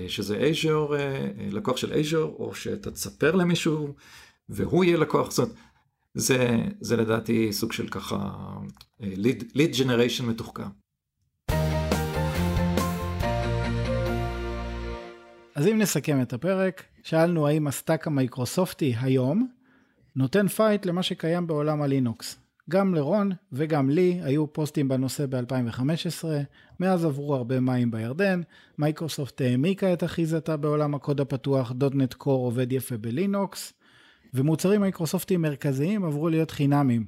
[0.08, 3.94] שזה Azure, uh, לקוח של Azure, או שאתה תספר למישהו
[4.50, 5.56] והוא יהיה לקוח, זאת אומרת,
[6.14, 8.30] זה, זה לדעתי סוג של ככה
[9.02, 10.64] lead, lead generation מתוחכם.
[15.56, 19.48] אז אם נסכם את הפרק, שאלנו האם ה-stack המייקרוסופטי היום
[20.16, 22.39] נותן fight למה שקיים בעולם הלינוקס.
[22.70, 26.26] גם לרון וגם לי היו פוסטים בנושא ב-2015,
[26.80, 28.42] מאז עברו הרבה מים בירדן,
[28.78, 33.74] מייקרוסופט העמיקה את אחיזתה בעולם הקוד הפתוח, .NET Core עובד יפה בלינוקס,
[34.34, 37.06] ומוצרים מייקרוסופטיים מרכזיים עברו להיות חינמים.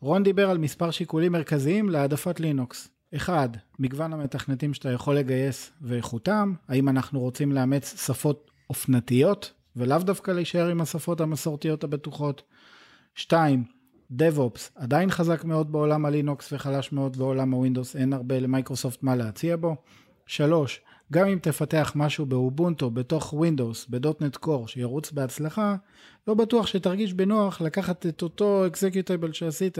[0.00, 2.88] רון דיבר על מספר שיקולים מרכזיים להעדפת לינוקס.
[3.16, 10.30] אחד, מגוון המתכנתים שאתה יכול לגייס ואיכותם, האם אנחנו רוצים לאמץ שפות אופנתיות ולאו דווקא
[10.30, 12.42] להישאר עם השפות המסורתיות הבטוחות.
[13.14, 13.64] שתיים,
[14.12, 19.56] DevOps עדיין חזק מאוד בעולם הלינוקס וחלש מאוד בעולם ה-Windows, אין הרבה למייקרוסופט מה להציע
[19.56, 19.76] בו.
[20.26, 20.80] שלוש,
[21.12, 25.76] גם אם תפתח משהו ב-Ubuntu בתוך Windows, בדוטנט קור, שירוץ בהצלחה,
[26.28, 29.78] לא בטוח שתרגיש בנוח לקחת את אותו executable שעשית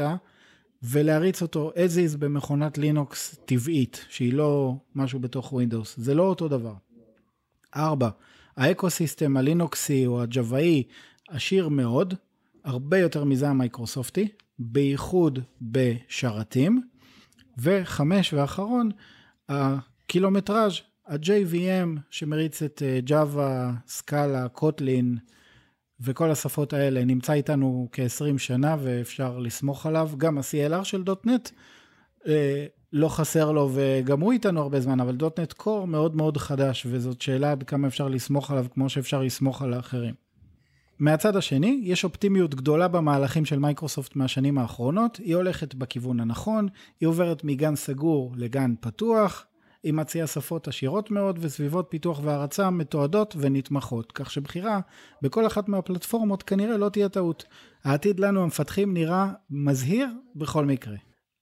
[0.83, 6.49] ולהריץ אותו as is במכונת לינוקס טבעית, שהיא לא משהו בתוך Windows, זה לא אותו
[6.49, 6.75] דבר.
[7.77, 8.09] ארבע,
[8.57, 10.83] האקוסיסטם הלינוקסי או הג'וואי
[11.29, 12.15] עשיר מאוד,
[12.69, 16.83] הרבה יותר מזה המייקרוסופטי, בייחוד בשרתים.
[17.59, 18.91] וחמש ואחרון,
[19.49, 20.73] הקילומטראז'.
[21.07, 25.17] ה-JVM שמריץ את Java, Scala, Kotlin
[26.01, 30.11] וכל השפות האלה נמצא איתנו כ-20 שנה ואפשר לסמוך עליו.
[30.17, 31.51] גם ה-CLR של .NET
[32.27, 36.87] אה, לא חסר לו וגם הוא איתנו הרבה זמן, אבל .NET Core מאוד מאוד חדש
[36.91, 40.28] וזאת שאלה עד כמה אפשר לסמוך עליו כמו שאפשר לסמוך על האחרים.
[40.99, 46.69] מהצד השני, יש אופטימיות גדולה במהלכים של מייקרוסופט מהשנים האחרונות, היא הולכת בכיוון הנכון,
[47.01, 49.47] היא עוברת מגן סגור לגן פתוח,
[49.83, 54.81] היא מציעה שפות עשירות מאוד וסביבות פיתוח והרצה מתועדות ונתמכות, כך שבחירה
[55.23, 57.45] בכל אחת מהפלטפורמות כנראה לא תהיה טעות.
[57.85, 60.97] העתיד לנו המפתחים נראה מזהיר בכל מקרה.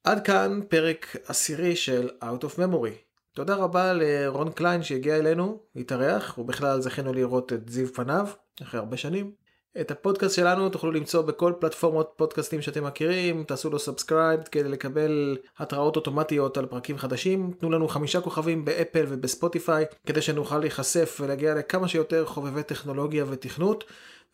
[0.04, 3.06] עד כאן פרק עשירי של Out of Memory.
[3.34, 8.28] תודה רבה לרון קליין שהגיע אלינו להתארח, ובכלל זכינו לראות את זיו פניו
[8.62, 9.45] אחרי הרבה שנים.
[9.80, 15.36] את הפודקאסט שלנו תוכלו למצוא בכל פלטפורמות פודקאסטים שאתם מכירים, תעשו לו subscribe כדי לקבל
[15.58, 21.54] התראות אוטומטיות על פרקים חדשים, תנו לנו חמישה כוכבים באפל ובספוטיפיי כדי שנוכל להיחשף ולהגיע
[21.54, 23.84] לכמה שיותר חובבי טכנולוגיה ותכנות,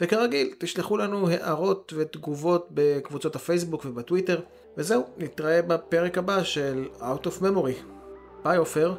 [0.01, 4.41] וכרגיל תשלחו לנו הערות ותגובות בקבוצות הפייסבוק ובטוויטר,
[4.77, 7.85] וזהו, נתראה בפרק הבא של Out of Memory.
[8.45, 8.95] ביי עופר.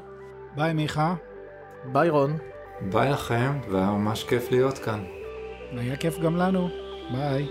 [0.56, 1.16] ביי מיכה.
[1.86, 2.38] ביי רון.
[2.82, 5.23] ביי לכם, והיה ממש כיף להיות כאן.
[5.78, 6.70] היה כיף גם לנו.
[7.12, 7.48] ביי.